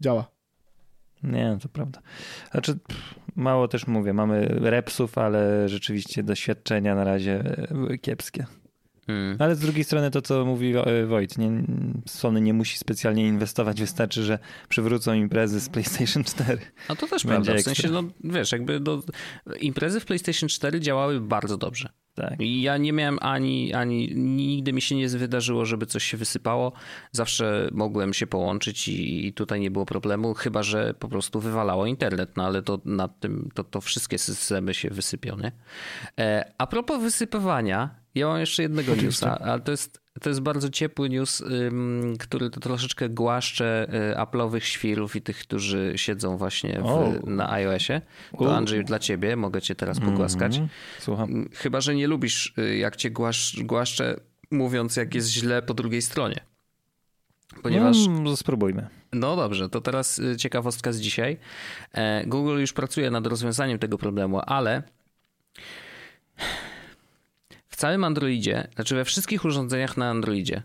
[0.00, 0.26] Działa.
[1.22, 2.00] Nie, to prawda.
[2.50, 2.78] Znaczy,
[3.36, 8.46] mało też mówię, mamy repsów, ale rzeczywiście doświadczenia na razie były kiepskie.
[9.06, 9.36] Hmm.
[9.38, 10.74] Ale z drugiej strony to, co mówi
[11.06, 11.62] Wojt, nie,
[12.06, 14.38] Sony nie musi specjalnie inwestować, wystarczy, że
[14.68, 16.58] przywrócą imprezy z PlayStation 4.
[16.88, 19.02] A to też prawda, w sensie, no wiesz, jakby do,
[19.60, 21.88] imprezy w PlayStation 4 działały bardzo dobrze.
[22.16, 22.40] Tak.
[22.40, 26.72] I ja nie miałem ani, ani, nigdy mi się nie wydarzyło, żeby coś się wysypało.
[27.12, 31.86] Zawsze mogłem się połączyć i, i tutaj nie było problemu, chyba że po prostu wywalało
[31.86, 35.52] internet, no ale to nad tym, to, to wszystkie systemy się wysypią, nie?
[36.20, 40.70] E, a propos wysypywania, ja mam jeszcze jednego newsa, ale to jest, to jest bardzo
[40.70, 41.44] ciepły news,
[42.18, 48.00] który to troszeczkę głaszcze y, Apple'owych świrów i tych, którzy siedzą właśnie w, na iOSie.
[48.38, 50.56] To Andrzej dla ciebie, mogę cię teraz pogłaskać.
[50.56, 51.00] Mm -hmm.
[51.00, 51.48] Słucham.
[51.54, 56.02] Chyba, że nie lubisz, y, jak cię głasz, głaszczę mówiąc, jak jest źle po drugiej
[56.02, 56.40] stronie.
[57.62, 57.96] Ponieważ.
[58.22, 58.88] No, spróbujmy.
[59.12, 61.36] No dobrze, to teraz y, ciekawostka z dzisiaj.
[61.92, 64.82] E, Google już pracuje nad rozwiązaniem tego problemu, ale
[67.76, 70.62] w całym Androidzie, znaczy we wszystkich urządzeniach na Androidzie,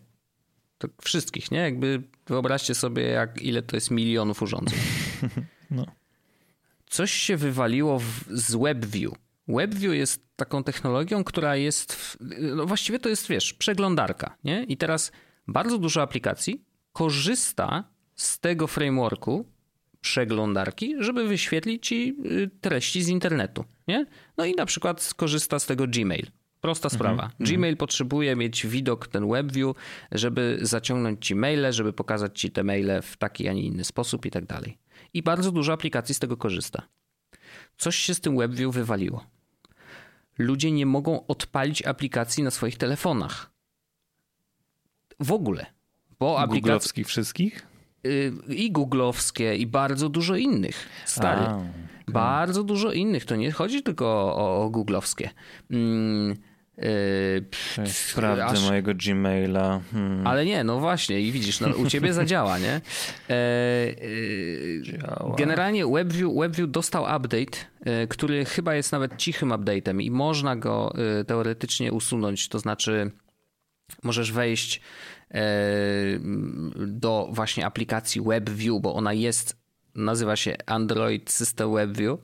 [0.77, 1.57] to wszystkich, nie?
[1.57, 4.79] Jakby wyobraźcie sobie, jak ile to jest milionów urządzeń.
[5.71, 5.85] No.
[6.89, 9.11] Coś się wywaliło w, z WebView.
[9.47, 12.17] WebView jest taką technologią, która jest, w,
[12.55, 14.63] no właściwie to jest, wiesz, przeglądarka, nie?
[14.63, 15.11] I teraz
[15.47, 17.83] bardzo dużo aplikacji korzysta
[18.15, 19.45] z tego frameworku
[20.01, 24.05] przeglądarki, żeby wyświetlić ci y, treści z internetu, nie?
[24.37, 26.27] No i na przykład skorzysta z tego Gmail.
[26.61, 27.27] Prosta mhm, sprawa.
[27.27, 27.53] -hmm.
[27.53, 29.75] Gmail potrzebuje mieć widok, ten WebView,
[30.11, 34.25] żeby zaciągnąć ci maile, żeby pokazać ci te maile w taki, a nie inny sposób
[34.25, 34.77] i tak dalej.
[35.13, 36.81] I bardzo dużo aplikacji z tego korzysta.
[37.77, 39.25] Coś się z tym WebView wywaliło.
[40.37, 43.51] Ludzie nie mogą odpalić aplikacji na swoich telefonach.
[45.19, 45.65] W ogóle.
[46.19, 47.03] Bo aplikacji...
[47.03, 47.67] wszystkich?
[48.05, 50.89] Y, I googlowskie, i bardzo dużo innych.
[51.05, 51.41] Stary.
[51.41, 51.67] A, okay.
[52.07, 53.25] Bardzo dużo innych.
[53.25, 54.05] To nie chodzi tylko
[54.35, 55.29] o, o googlowskie.
[55.71, 56.35] Mm,
[56.77, 58.69] Yy, Sprawdzę aż...
[58.69, 59.81] mojego Gmaila.
[59.91, 60.27] Hmm.
[60.27, 62.81] Ale nie, no właśnie, i widzisz, no, u ciebie zadziała, nie?
[63.29, 63.35] E, e,
[65.37, 70.93] generalnie WebView, WebView dostał update, e, który chyba jest nawet cichym update'em i można go
[71.27, 72.49] teoretycznie usunąć.
[72.49, 73.11] To znaczy,
[74.03, 74.81] możesz wejść
[76.87, 79.60] do właśnie aplikacji WebView, bo ona jest
[79.95, 82.19] nazywa się Android System WebView.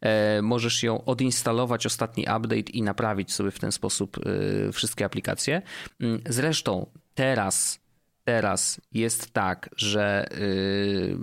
[0.00, 5.62] E, możesz ją odinstalować, ostatni update i naprawić sobie w ten sposób e, wszystkie aplikacje.
[6.00, 7.80] Mm, zresztą teraz
[8.24, 11.16] teraz jest tak, że y,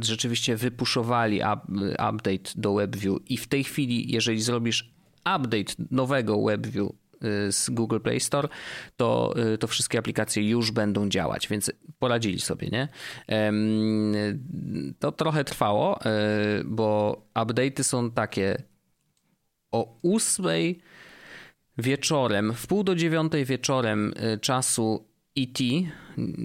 [0.00, 1.40] rzeczywiście wypuszowali
[2.10, 6.92] update do WebView i w tej chwili, jeżeli zrobisz update nowego WebView
[7.50, 8.48] z Google Play Store,
[8.96, 12.88] to, y, to wszystkie aplikacje już będą działać, więc poradzili sobie, nie?
[14.98, 18.62] To trochę trwało, y, bo update'y są takie
[19.70, 20.46] o 8
[21.78, 25.08] wieczorem, w pół do dziewiątej wieczorem czasu
[25.38, 25.58] ET,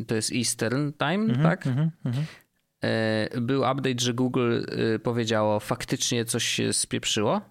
[0.07, 1.67] to jest Eastern Time, mhm, tak?
[1.67, 2.25] Mhm, mhm.
[3.41, 4.61] Był update, że Google
[5.03, 7.41] powiedziało faktycznie coś się spieprzyło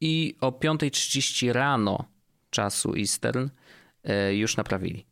[0.00, 2.13] i o 5.30 rano
[2.54, 3.48] czasu Eastern
[4.32, 5.06] już naprawili.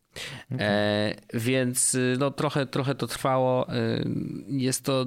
[0.55, 0.66] Okay.
[0.66, 3.68] E, więc y, no, trochę, trochę to trwało.
[3.68, 4.05] E,
[4.49, 5.07] jest to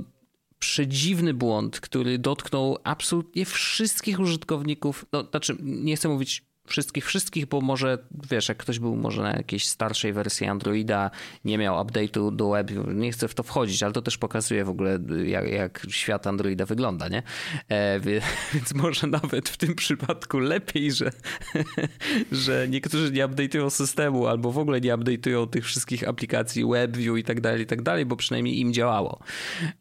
[0.59, 5.05] przedziwny błąd, który dotknął absolutnie wszystkich użytkowników.
[5.11, 7.97] No, znaczy, nie chcę mówić wszystkich, wszystkich, bo może,
[8.29, 11.11] wiesz, jak ktoś był może na jakiejś starszej wersji Androida,
[11.45, 14.69] nie miał update'u do web, nie chcę w to wchodzić, ale to też pokazuje w
[14.69, 17.23] ogóle, jak, jak świat Androida wygląda, nie?
[17.69, 17.99] E,
[18.53, 21.11] więc może nawet w tym przypadku lepiej, że,
[22.31, 27.23] że niektórzy nie update'ują systemu, albo w ogóle nie update'ują tych wszystkich aplikacji WebView i
[27.23, 29.19] tak dalej, i tak dalej, bo przynajmniej im działało.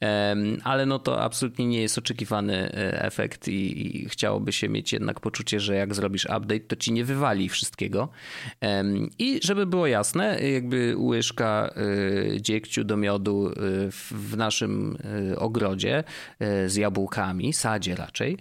[0.03, 4.93] E, ale no to absolutnie nie jest oczekiwany e, efekt i, i chciałoby się mieć
[4.93, 8.09] jednak poczucie, że jak zrobisz update, to ci nie wywali wszystkiego.
[9.19, 11.75] I żeby było jasne, jakby łyżka
[12.35, 13.53] y, dziegciu do miodu y,
[14.11, 14.97] w naszym
[15.33, 16.05] y, ogrodzie
[16.67, 18.39] z jabłkami, sadzie raczej,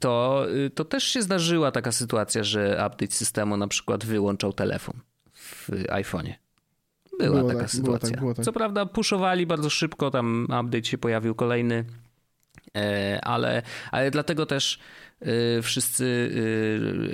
[0.00, 5.00] to, to też się zdarzyła taka sytuacja, że update systemu na przykład wyłączał telefon
[5.34, 6.34] w iPhone'ie.
[7.18, 8.08] Była było taka tak, sytuacja.
[8.08, 8.44] Było tak, było tak.
[8.44, 11.84] Co prawda puszowali bardzo szybko, tam update się pojawił kolejny,
[12.76, 14.78] e, ale, ale dlatego też
[15.62, 16.04] wszyscy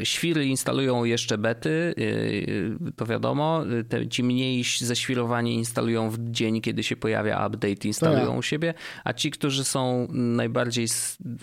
[0.01, 3.65] y, świry instalują jeszcze bety, y, to wiadomo.
[3.89, 8.39] Te, ci mniej ześwirowani instalują w dzień, kiedy się pojawia update, instalują tak.
[8.39, 10.87] u siebie, a ci, którzy są najbardziej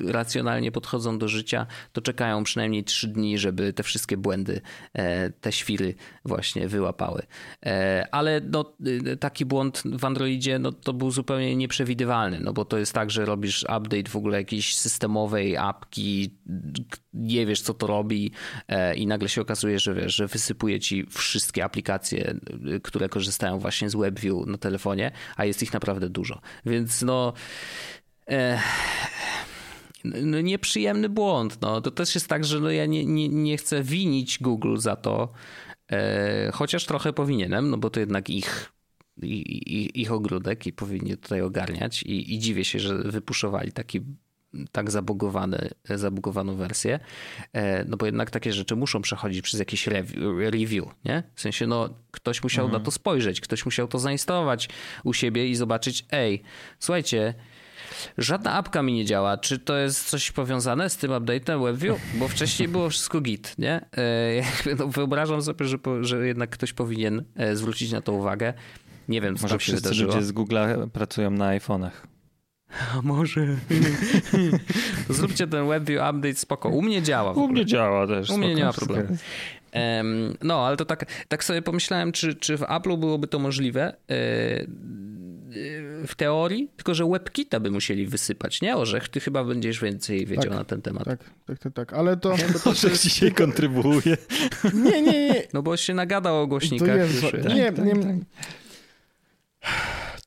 [0.08, 4.62] racjonalnie podchodzą do życia, to czekają przynajmniej trzy dni, żeby te wszystkie błędy,
[4.94, 5.96] e, te świry
[6.26, 7.22] właśnie wyłapały.
[7.66, 8.74] E, ale no,
[9.20, 13.26] taki błąd w Androidzie no, to był zupełnie nieprzewidywalny, no bo to jest tak, że
[13.26, 16.36] robisz update w ogóle jakiejś systemowej apki,
[17.14, 18.32] nie wiesz, co to robi
[18.68, 22.36] e, i nagle się okazuje, że wiesz, że wysypuje ci wszystkie aplikacje,
[22.76, 26.42] e, które korzystają właśnie z WebView na telefonie, a jest ich naprawdę dużo.
[26.66, 27.34] Więc no...
[28.30, 28.60] E,
[30.04, 31.62] no nieprzyjemny błąd.
[31.62, 31.82] No.
[31.82, 35.34] To też jest tak, że no ja nie, nie, nie chcę winić Google za to,
[35.92, 38.76] e, chociaż trochę powinienem, no bo to jednak ich
[39.22, 44.02] ich, ich ogródek i powinni tutaj ogarniać i, i dziwię się, że wypuszowali taki
[44.72, 47.00] tak zabugowane, zabugowaną wersję,
[47.54, 49.88] e, no bo jednak takie rzeczy muszą przechodzić przez jakiś
[50.50, 51.24] review, nie?
[51.36, 52.82] W sensie, no ktoś musiał mhm.
[52.82, 54.70] na to spojrzeć, ktoś musiał to zainstalować
[55.04, 56.42] u siebie i zobaczyć, ej,
[56.80, 57.34] słuchajcie,
[58.18, 59.38] Żadna apka mi nie działa.
[59.38, 62.02] Czy to jest coś powiązane z tym update'em WebView?
[62.20, 63.86] Bo wcześniej było wszystko git, nie?
[64.66, 68.54] E, no, wyobrażam sobie, że, że jednak ktoś powinien e, zwrócić na to uwagę.
[69.10, 70.14] Nie wiem, co Może się wydarzyło.
[70.14, 71.92] ludzie z Google'a pracują na iPhone'ach.
[72.70, 73.48] A może.
[75.10, 76.70] Zróbcie ten WebView update spoko.
[76.70, 77.32] U mnie działa.
[77.32, 78.30] U mnie działa też.
[78.30, 79.18] U mnie nie ma problemu.
[79.74, 83.96] Um, no, ale to tak, tak sobie pomyślałem, czy, czy w Apple'u byłoby to możliwe
[86.08, 88.76] w teorii, tylko że WebKita by musieli wysypać, nie?
[88.76, 91.06] Orzech, ty chyba będziesz więcej wiedział tak, na ten temat.
[91.06, 91.94] Tak, tak, tak, tak.
[91.94, 92.38] ale to...
[92.38, 94.18] Nie, to Orzech dzisiaj kontrybuuje.
[94.74, 95.44] Nie, nie, nie.
[95.54, 96.88] No bo się nagadał o głośnikach.
[96.88, 98.16] To jest, tak, nie, tak, nie, tak.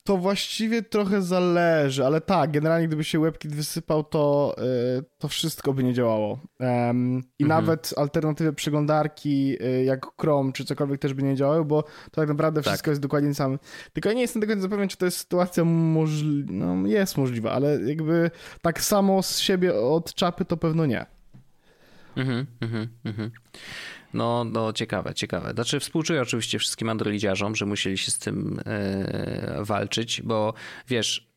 [0.08, 4.54] To właściwie trochę zależy, ale tak, generalnie gdyby się WebKit wysypał, to,
[4.98, 6.40] y, to wszystko by nie działało.
[6.60, 7.48] Um, I mhm.
[7.64, 12.28] nawet alternatywy przeglądarki y, jak Chrome czy cokolwiek też by nie działały, bo to tak
[12.28, 12.70] naprawdę tak.
[12.70, 13.58] wszystko jest dokładnie sam.
[13.92, 16.52] Tylko ja nie jestem do końca pewien, czy to jest sytuacja możliwa.
[16.52, 18.30] No, jest możliwa, ale jakby
[18.62, 21.06] tak samo z siebie od czapy to pewno nie.
[22.16, 23.30] Mhm, mhm, mhm.
[24.14, 25.50] No, no ciekawe, ciekawe.
[25.54, 30.54] Znaczy współczuję oczywiście wszystkim androidziarzom, że musieli się z tym e, walczyć, bo
[30.88, 31.28] wiesz,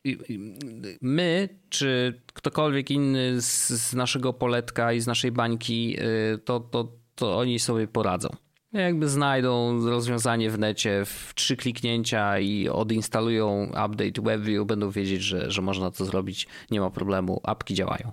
[1.01, 6.91] my, czy ktokolwiek inny z, z naszego poletka i z naszej bańki, e, to, to,
[7.15, 8.29] to oni sobie poradzą.
[8.73, 15.51] Jakby znajdą rozwiązanie w necie w trzy kliknięcia i odinstalują update WebView, będą wiedzieć, że,
[15.51, 18.11] że można to zrobić, nie ma problemu, apki działają.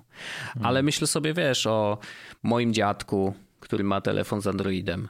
[0.62, 1.98] Ale myślę sobie, wiesz, o
[2.42, 5.08] moim dziadku, który ma telefon z Androidem.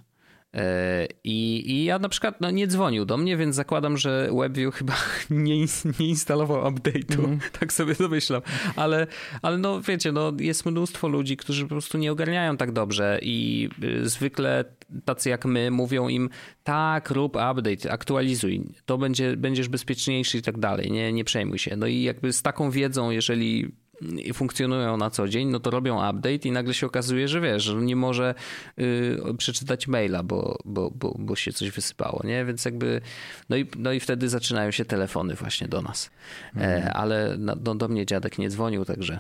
[0.55, 4.75] E, I, I ja na przykład no, nie dzwonił do mnie, więc zakładam, że WebView
[4.75, 4.95] chyba
[5.31, 5.61] nie,
[6.01, 7.25] nie instalował update'u.
[7.25, 7.39] Mm.
[7.61, 8.43] Tak sobie domyślam.
[8.77, 9.07] Ale,
[9.43, 13.69] ale no wiecie, no, jest mnóstwo ludzi, którzy po prostu nie ogarniają tak dobrze i
[13.85, 14.65] y, zwykle
[15.05, 16.31] tacy jak my mówią im
[16.65, 21.77] tak, rób update, aktualizuj, to będzie, będziesz bezpieczniejszy i tak dalej, nie, nie przejmuj się.
[21.77, 26.11] No i jakby z taką wiedzą, jeżeli i funkcjonują na co dzień, no to robią
[26.11, 28.35] update i nagle się okazuje, że wiesz, że nie może
[28.79, 32.45] y, przeczytać maila, bo, bo, bo, bo się coś wysypało, nie?
[32.45, 33.01] Więc jakby,
[33.49, 36.11] no i, no i wtedy zaczynają się telefony właśnie do nas.
[36.57, 36.93] E, mhm.
[36.97, 39.19] ale no, do, do mnie dziadek nie dzwonił, także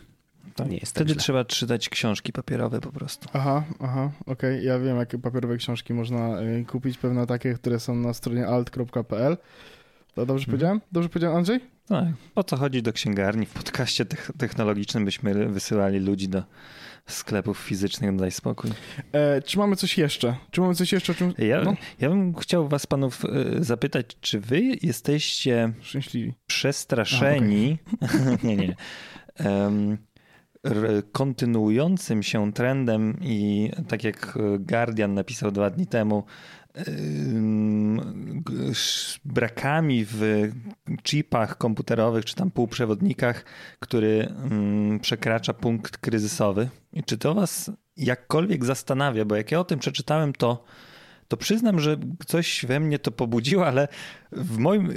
[0.55, 0.68] tak.
[0.70, 3.29] nie jest tak Wtedy tak trzeba czytać książki papierowe po prostu.
[3.33, 4.55] Aha, aha, okej.
[4.55, 4.62] Okay.
[4.62, 9.37] Ja wiem, jakie papierowe książki można y, kupić, pewne takie, które są na stronie alt.pl.
[10.14, 10.59] To dobrze hmm.
[10.59, 10.81] powiedziałem?
[10.93, 11.78] Dobrze powiedziałem, Andrzej?
[11.89, 12.09] Tak.
[12.34, 13.47] Po co chodzi do księgarni?
[13.47, 14.05] W podcaście
[14.39, 16.43] technologicznym byśmy wysyłali ludzi do
[17.07, 18.70] sklepów fizycznych, daj spokój.
[19.12, 20.34] E, czy mamy coś jeszcze?
[20.51, 21.14] Czy mamy coś jeszcze?
[21.14, 21.32] Czym...
[21.39, 21.76] Ja, no?
[22.01, 23.28] ja bym chciał was panów e,
[23.64, 27.78] zapytać, czy wy jesteście szczęśliwi, przestraszeni?
[28.01, 28.39] A, okay.
[28.45, 28.76] nie, nie.
[29.45, 29.99] Um,
[31.12, 36.24] kontynuującym się trendem i tak jak Guardian napisał dwa dni temu,
[39.24, 40.51] brakami w
[41.03, 43.45] chipach komputerowych czy tam półprzewodnikach,
[43.81, 44.33] który
[45.01, 46.68] przekracza punkt kryzysowy.
[46.93, 49.24] I czy to was jakkolwiek zastanawia?
[49.24, 50.64] Bo jak ja o tym przeczytałem, to
[51.29, 53.89] to przyznam, że coś we mnie to pobudziło, ale
[54.33, 54.95] w moim e,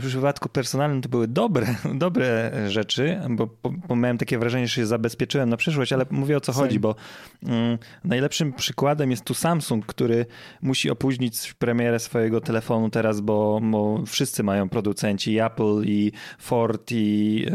[0.00, 3.48] przypadku personalnym to były dobre, dobre rzeczy, bo,
[3.88, 6.94] bo, miałem takie wrażenie, że się zabezpieczyłem na przyszłość, ale mówię o co chodzi, bo
[7.42, 10.26] mm, najlepszym przykładem jest tu Samsung, który
[10.62, 16.90] musi opóźnić premierę swojego telefonu teraz, bo, bo wszyscy mają producenci, i Apple, i Ford,
[16.90, 17.46] i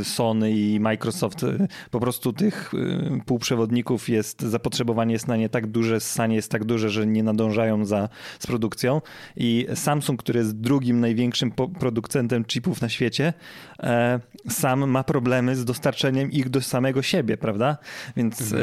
[0.00, 1.44] e, Sony, i Microsoft.
[1.90, 6.64] Po prostu tych e, półprzewodników jest, zapotrzebowanie jest na nie tak duże, sanie jest tak
[6.64, 9.00] duże, że nie nadążają za, z produkcją
[9.36, 13.32] i Samsung, który jest drugim największym producentem chipów na świecie,
[13.80, 17.78] e, sam ma problemy z dostarczeniem ich do samego siebie, prawda?
[18.16, 18.62] Więc mhm.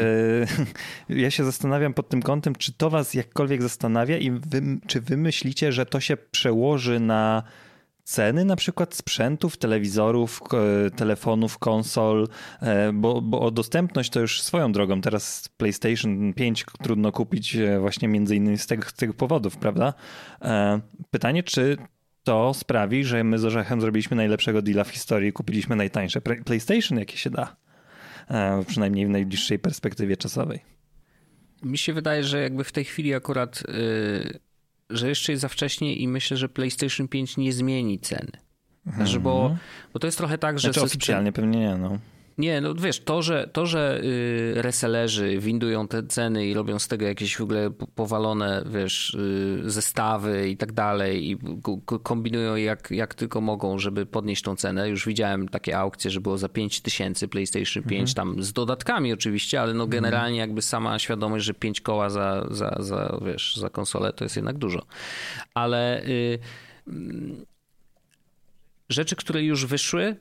[1.09, 5.01] e, ja się zastanawiam pod tym kątem, czy to was jakkolwiek zastanawia i wy, czy
[5.01, 7.43] wy myślicie, że to się przełoży na
[8.11, 10.41] ceny na przykład sprzętów, telewizorów,
[10.95, 12.27] telefonów, konsol,
[12.61, 15.01] e, bo, bo o dostępność to już swoją drogą.
[15.01, 19.93] Teraz PlayStation 5 trudno kupić e, właśnie między innymi z tych, z tych powodów, prawda?
[20.41, 20.79] E,
[21.11, 21.77] pytanie, czy
[22.23, 26.99] to sprawi, że my z Orzechem zrobiliśmy najlepszego deala w historii i kupiliśmy najtańsze PlayStation,
[26.99, 27.55] jakie się da.
[28.67, 30.59] Przynajmniej w najbliższej perspektywie czasowej.
[31.63, 33.63] Mi się wydaje, że jakby w tej chwili akurat...
[33.67, 34.50] Yy
[34.91, 38.31] że jeszcze jest za wcześnie i myślę, że PlayStation 5 nie zmieni ceny.
[38.95, 39.59] Znaczy, bo, mhm.
[39.93, 40.73] bo to jest trochę tak, że...
[40.73, 41.97] Znaczy oficjalnie pewnie nie, no.
[42.41, 46.87] Nie, no wiesz, to, że, to, że y, resellerzy windują te ceny i robią z
[46.87, 51.37] tego jakieś w ogóle powalone, wiesz, y, zestawy i tak dalej i
[52.03, 54.89] kombinują jak, jak tylko mogą, żeby podnieść tą cenę.
[54.89, 58.15] Już widziałem takie aukcje, że było za 5 tysięcy PlayStation 5, mhm.
[58.15, 59.89] tam z dodatkami oczywiście, ale no mhm.
[59.89, 64.35] generalnie jakby sama świadomość, że 5 koła za, za, za, wiesz, za konsolę to jest
[64.35, 64.85] jednak dużo.
[65.53, 66.05] Ale...
[66.05, 66.39] Y,
[66.87, 67.45] mm,
[68.89, 70.15] rzeczy, które już wyszły,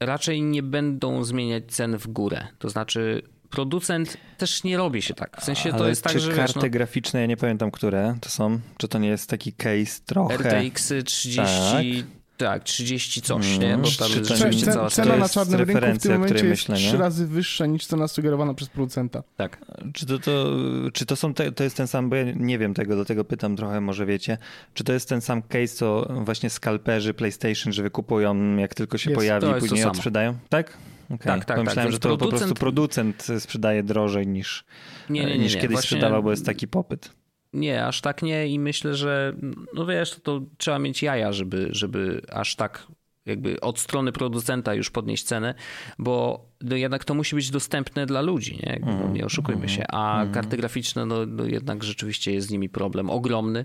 [0.00, 2.46] raczej nie będą zmieniać cen w górę.
[2.58, 5.40] To znaczy producent też nie robi się tak.
[5.40, 7.70] W sensie Ale to jest tak, czy że karty wiesz, no, graficzne, ja nie pamiętam,
[7.70, 8.60] które to są.
[8.76, 10.36] Czy to nie jest taki case trochę...
[10.36, 12.19] RTX 30, tak,
[12.64, 13.66] 30 coś, nie?
[13.74, 13.80] Mm.
[13.82, 16.12] Bo tam Czy jest to- rzeczywiście Cena, cała cena to na czarnym rynku w tym
[16.12, 16.88] momencie jest myślę, nie?
[16.88, 19.22] trzy razy wyższa niż cena sugerowana przez producenta.
[19.36, 19.58] Tak.
[19.94, 20.46] Czy to, to,
[20.92, 23.56] czy to są te, to jest ten sam, bo ja nie wiem tego, dlatego pytam
[23.56, 24.38] trochę, może wiecie.
[24.74, 29.10] Czy to jest ten sam case, co właśnie skalperzy PlayStation, że wykupują jak tylko się
[29.10, 29.18] Jest.
[29.18, 30.34] pojawi i później odsprzedają?
[30.48, 30.76] Tak?
[31.14, 31.18] Okay.
[31.18, 31.92] Tak, tak, Pomyślałem, tak.
[31.92, 34.64] że to Więc po prostu producent- producent sprzedaje drożej niż,
[35.10, 35.60] Nie, nie, nie, niż nie.
[35.60, 37.10] kiedyś Właśnie- sprzedawał, bo jest taki popyt.
[37.52, 39.36] Nie, aż tak nie i myślę, że
[39.74, 42.86] no wiesz, to, to trzeba mieć jaja, żeby, żeby aż tak
[43.26, 45.54] jakby od strony producenta już podnieść cenę,
[45.98, 50.26] bo no jednak to musi być dostępne dla ludzi, nie, no, nie oszukujmy się, a
[50.32, 53.64] karty graficzne, no, no jednak rzeczywiście jest z nimi problem ogromny.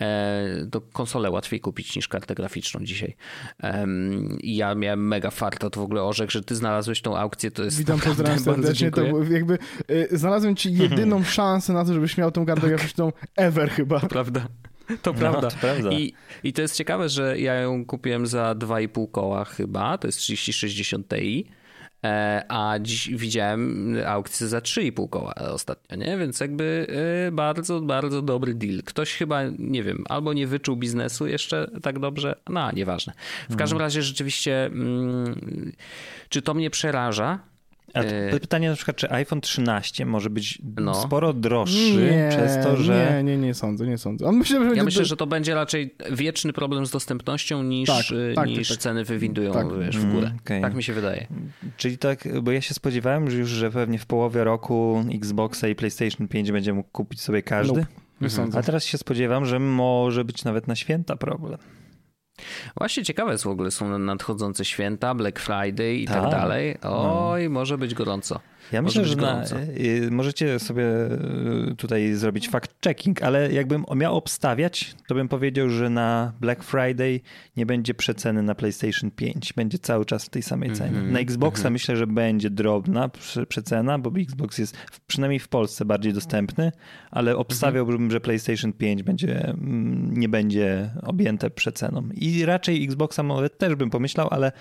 [0.00, 3.16] E, to konsolę łatwiej kupić niż kartę graficzną dzisiaj.
[4.40, 7.64] I ja miałem mega farta, to w ogóle orzek, że ty znalazłeś tą aukcję, to
[7.64, 8.90] jest Witam, pozdrawiam serdecznie.
[8.90, 9.58] To jakby
[9.90, 14.00] y, znalazłem ci jedyną szansę na to, żebyś miał tą kartę graficzną ever chyba.
[14.00, 14.46] Prawda.
[15.02, 15.50] To No, prawda.
[15.50, 15.92] to prawda.
[15.92, 16.12] I,
[16.44, 21.08] I to jest ciekawe, że ja ją kupiłem za 2,5 koła chyba, to jest 3060
[21.08, 21.46] Ti,
[22.04, 26.18] e, a dziś widziałem aukcję za 3,5 koła ostatnio, nie?
[26.18, 26.86] Więc jakby
[27.28, 28.82] e, bardzo, bardzo dobry deal.
[28.84, 33.12] Ktoś chyba, nie wiem, albo nie wyczuł biznesu jeszcze tak dobrze, no nieważne.
[33.50, 35.72] W każdym razie rzeczywiście, mm,
[36.28, 37.38] czy to mnie przeraża?
[37.96, 40.94] A E, to pytanie na przykład, czy iPhone 13 może być No.
[40.94, 43.12] sporo droższy przez to, że...
[43.16, 44.32] Nie, nie, nie sądzę, nie sądzę.
[44.32, 48.32] Myślę, Ja myślę, do- że to będzie raczej wieczny problem z dostępnością niż, Tak, y,
[48.34, 48.78] tak, niż tak.
[48.78, 49.66] ceny wywindują Tak.
[49.80, 50.26] wiesz, w górę.
[50.26, 50.62] Mm, okej.
[50.62, 51.26] Tak mi się wydaje.
[51.76, 55.74] Czyli tak, bo ja się spodziewałem że już, że pewnie w połowie roku Xboxa i
[55.74, 57.72] PlayStation 5 będzie mógł kupić sobie każdy.
[57.80, 57.86] Nope.
[58.20, 58.58] nie sądzę.
[58.58, 61.58] A teraz się spodziewam, że może być nawet na święta problem.
[62.76, 66.30] Właśnie ciekawe jest w ogóle, są nadchodzące święta, Black Friday i tak, Tak.
[66.30, 66.78] dalej.
[66.82, 68.40] Oj, może być gorąco.
[68.72, 69.44] Ja myślę, że na,
[70.06, 70.84] y, możecie sobie
[71.72, 77.20] y, tutaj zrobić fact-checking, ale jakbym miał obstawiać, to bym powiedział, że na Black Friday
[77.56, 79.52] nie będzie przeceny na PlayStation 5.
[79.52, 80.88] Będzie cały czas w tej samej cenie.
[80.96, 85.48] Mhm, Na Xboxa myślę, że będzie drobna prze- przecena, bo Xbox jest w- przynajmniej w
[85.48, 86.72] Polsce bardziej dostępny,
[87.10, 92.08] ale obstawiałbym, że PlayStation 5 będzie, mm, nie będzie objęte przeceną.
[92.14, 94.52] I raczej Xboxa może też bym pomyślał, ale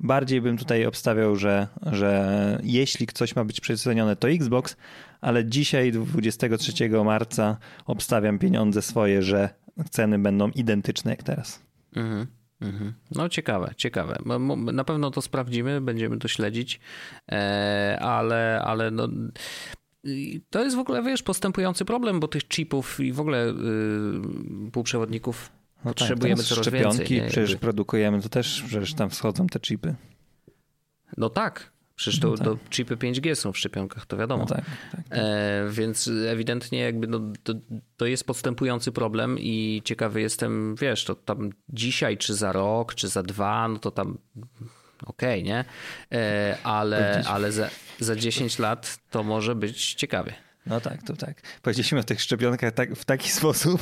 [0.00, 4.76] bardziej bym tutaj obstawiał, że, że jeśli coś ma być przecenione, to Xbox,
[5.20, 9.48] ale dzisiaj, 23 marca, obstawiam pieniądze swoje, że
[9.90, 11.62] ceny będą identyczne jak teraz.
[11.96, 12.26] Mhm.
[12.60, 12.92] Mhm.
[13.10, 14.18] No ciekawe, ciekawe.
[14.72, 16.80] Na pewno to sprawdzimy, będziemy to śledzić,
[17.32, 19.08] e, ale, ale no,
[20.50, 25.50] to jest w ogóle, wiesz, postępujący problem, bo tych chipów i w ogóle y, półprzewodników
[25.84, 27.20] No tak, potrzebujemy teraz coraz szczepionki więcej.
[27.20, 27.28] nie?
[27.28, 29.94] przecież produkujemy, to też przecież tam wschodzą te chipy.
[31.16, 32.44] No tak, przecież to, No tak.
[32.46, 34.42] to chipy 5G są w szczepionkach, to wiadomo.
[34.48, 35.04] No tak, tak.
[35.10, 37.54] E, więc ewidentnie jakby no, to,
[37.96, 43.08] to jest postępujący problem i ciekawy jestem, wiesz, to tam dzisiaj, czy za rok, czy
[43.08, 44.18] za dwa, no to tam
[45.06, 45.64] okej, nie?
[46.12, 50.34] E, ale ale za, za 10 lat to może być ciekawie.
[50.66, 51.40] No tak, to tak.
[51.62, 53.80] Powiedzieliśmy o tych szczepionkach tak, w taki sposób,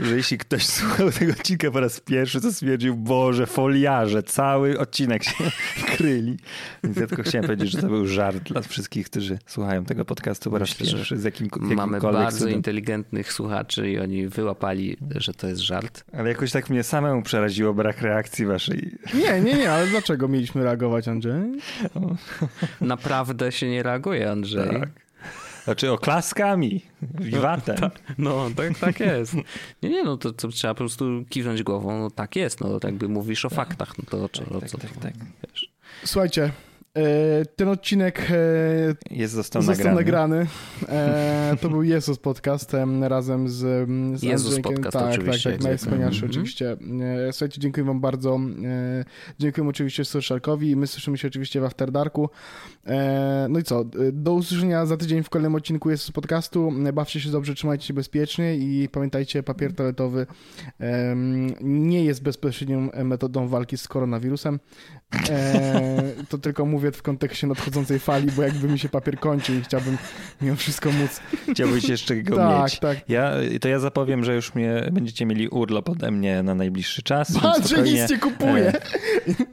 [0.00, 5.24] że jeśli ktoś słuchał tego odcinka po raz pierwszy, to stwierdził, Boże, foliarze, cały odcinek
[5.24, 5.34] się
[5.96, 6.36] kryli.
[6.84, 10.50] Więc ja tylko chciałem powiedzieć, że to był żart dla wszystkich, którzy słuchają tego podcastu
[10.50, 12.54] po raz Myślę, pierwszy z jakim, Mamy jakimkolwiek bardzo cudem.
[12.54, 16.04] inteligentnych słuchaczy i oni wyłapali, że to jest żart.
[16.12, 18.98] Ale jakoś tak mnie samemu przeraziło brak reakcji waszej.
[19.14, 21.42] Nie, nie, nie, ale dlaczego mieliśmy reagować, Andrzej?
[22.80, 24.80] Naprawdę się nie reaguje, Andrzej.
[24.80, 25.05] Tak.
[25.66, 27.76] Znaczy oklaskami, wiwatem.
[28.18, 29.34] No, tak, tak jest.
[29.82, 31.98] Nie, nie, no to, to trzeba po prostu kiwnąć głową.
[31.98, 34.90] No tak jest, no jakby mówisz o faktach, no to o co, tak, co tak,
[34.90, 35.14] tu, tak.
[35.48, 35.72] wiesz.
[36.04, 36.52] Słuchajcie,
[37.56, 38.36] ten odcinek e,
[39.10, 40.36] Jest został, został nagrany.
[40.36, 40.46] nagrany.
[40.88, 43.56] E, to był Jezus Podcast em, razem z,
[44.20, 44.74] z Jezus Andrzejkiem.
[44.74, 46.30] Podcast, tak, oczywiście, Tak, tak, najwspanialszy mhm.
[46.30, 46.76] oczywiście.
[47.28, 48.40] E, słuchajcie, dziękuję wam bardzo.
[48.64, 49.04] E,
[49.38, 50.76] dziękuję oczywiście Słyszalkowi.
[50.76, 52.30] My słyszymy się oczywiście w After Darku.
[52.86, 56.72] E, no i co, e, do usłyszenia za tydzień w kolejnym odcinku Jezus Podcastu.
[56.86, 60.26] E, Bawcie się dobrze, trzymajcie się bezpiecznie i pamiętajcie, papier toaletowy
[61.60, 64.58] nie jest bezpośrednią metodą walki z koronawirusem.
[65.30, 69.62] E, to tylko mówię w kontekście nadchodzącej fali, bo jakby mi się papier kończył i
[69.62, 69.98] chciałbym
[70.42, 71.20] mimo wszystko móc.
[71.52, 72.78] Chciałbyś jeszcze go tak, mieć.
[72.78, 77.02] Tak, ja, To ja zapowiem, że już mnie, będziecie mieli urlop ode mnie na najbliższy
[77.02, 77.38] czas.
[77.42, 78.72] Patrz, że nic nie kupuję.
[78.72, 78.82] E,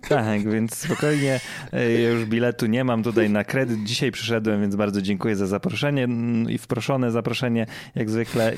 [0.10, 1.40] tak, więc spokojnie.
[1.74, 3.84] E, ja już biletu nie mam tutaj na kredyt.
[3.84, 8.54] Dzisiaj przyszedłem, więc bardzo dziękuję za zaproszenie mm, i wproszone zaproszenie, jak zwykle.
[8.54, 8.56] E,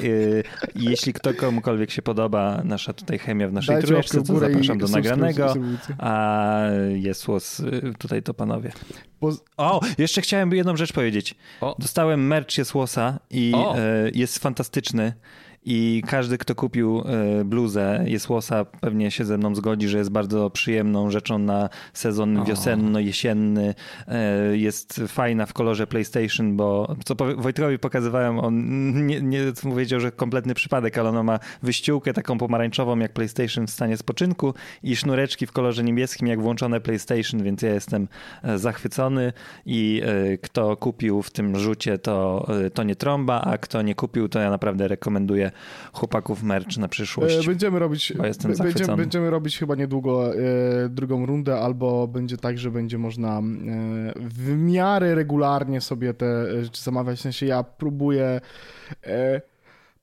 [0.75, 5.53] jeśli kto komukolwiek się podoba nasza tutaj chemia w naszej trójeczce, to zapraszam do nagranego.
[5.97, 6.61] A
[6.93, 8.71] jest łos y, tutaj to panowie.
[9.57, 11.35] O, jeszcze chciałem jedną rzecz powiedzieć.
[11.61, 11.75] O.
[11.79, 13.75] Dostałem merch jest łosa i o.
[14.13, 15.13] jest fantastyczny.
[15.67, 20.49] I każdy, kto kupił e, bluzę Jesłosa pewnie się ze mną zgodzi, że jest bardzo
[20.49, 23.73] przyjemną rzeczą na sezon wiosenno-jesienny.
[24.07, 28.55] E, jest fajna w kolorze PlayStation, bo co Wojtkowi pokazywałem, on
[29.07, 33.71] nie, nie powiedział, że kompletny przypadek, ale ona ma wyściółkę taką pomarańczową jak PlayStation w
[33.71, 34.53] stanie spoczynku
[34.83, 38.07] i sznureczki w kolorze niebieskim jak włączone PlayStation, więc ja jestem
[38.43, 39.33] e, zachwycony
[39.65, 40.01] i
[40.41, 44.49] kto kupił w tym rzucie to, to nie trąba, a kto nie kupił to ja
[44.49, 45.51] naprawdę rekomenduję
[45.93, 47.43] chłopaków merch na przyszłość.
[47.43, 48.13] E, będziemy robić,
[48.47, 50.39] będziemy, będziemy robić chyba niedługo e,
[50.89, 53.41] drugą rundę, albo będzie tak, że będzie można e,
[54.15, 57.19] w miarę regularnie sobie te rzeczy zamawiać.
[57.19, 58.41] W sensie ja próbuję.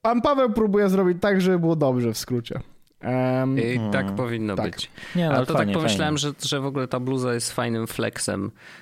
[0.03, 2.61] Pan Paweł próbuje zrobić tak, żeby było dobrze w skrócie.
[3.05, 4.17] Um, I tak hmm.
[4.17, 4.71] powinno tak.
[4.71, 4.91] być.
[5.17, 7.53] Nie, no, Ale to tak fajnie, tak pomyślałem, że, że w ogóle ta bluza jest
[7.53, 8.82] fajnym flexem E,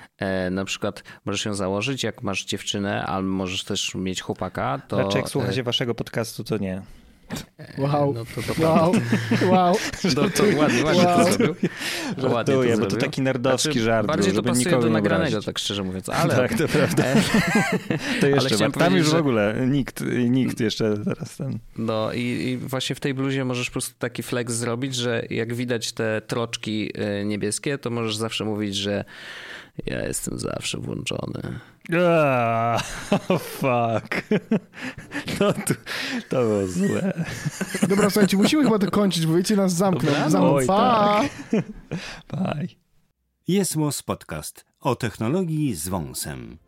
[0.50, 4.82] na przykład możesz ją założyć, jak masz dziewczynę, albo możesz też mieć chłopaka.
[4.88, 4.98] To...
[4.98, 6.82] Raczej jak słucha się waszego podcastu, to nie.
[7.78, 8.12] Wow.
[8.12, 8.92] No to, to wow.
[9.52, 9.76] wow.
[10.14, 11.24] To, to ładnie, ładnie wow.
[11.24, 11.70] to zrobił.
[12.18, 14.06] Ładnie to bo to taki nerdowski znaczy, żart.
[14.06, 16.08] Bardziej to pasuje do nagranego, tak szczerze mówiąc.
[16.08, 16.36] Ale...
[16.36, 17.04] Tak, to prawda.
[17.90, 19.16] E, to jeszcze, tam już że...
[19.16, 21.58] w ogóle nikt, nikt jeszcze teraz ten...
[21.76, 25.54] No i, i, właśnie w tej bluzie możesz po prostu taki flex zrobić, że jak
[25.54, 29.04] widać te troczki e, niebieskie, to możesz zawsze mówić, że
[29.86, 31.60] ja jestem zawsze włączony.
[31.92, 32.84] Ah,
[33.28, 34.22] oh fuck.
[35.40, 35.74] No to,
[36.28, 37.24] to było złe.
[37.88, 40.12] Dobra, słuchajcie, musimy chyba to kończyć, bo wiecie, nas zamkną.
[40.12, 40.54] Zamkną.
[40.54, 41.22] Oj, pa!
[41.50, 41.62] Tak.
[42.32, 42.68] Bye.
[43.48, 43.76] Jest
[44.06, 46.58] Podcast o technologii z wąsem.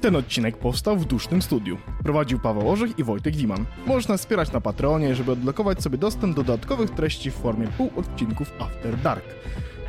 [0.00, 1.78] Ten odcinek powstał w dusznym studiu.
[2.02, 3.66] Prowadził Paweł Orzech i Wojtek Diman.
[3.86, 8.52] Możesz nas wspierać na Patronie, żeby odblokować sobie dostęp do dodatkowych treści w formie półodcinków
[8.58, 9.24] After Dark.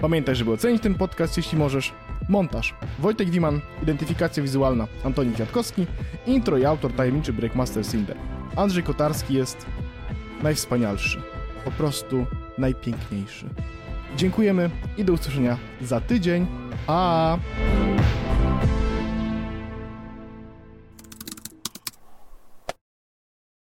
[0.01, 1.93] Pamiętaj, żeby ocenić ten podcast, jeśli możesz.
[2.29, 5.87] Montaż Wojtek Wiman, identyfikacja wizualna Antoni Kwiatkowski,
[6.25, 8.17] intro i autor tajemniczy Breakmaster Cinder.
[8.55, 9.65] Andrzej Kotarski jest
[10.43, 11.21] najwspanialszy,
[11.65, 12.25] po prostu
[12.57, 13.45] najpiękniejszy.
[14.17, 16.47] Dziękujemy i do usłyszenia za tydzień.
[16.87, 17.37] Pa!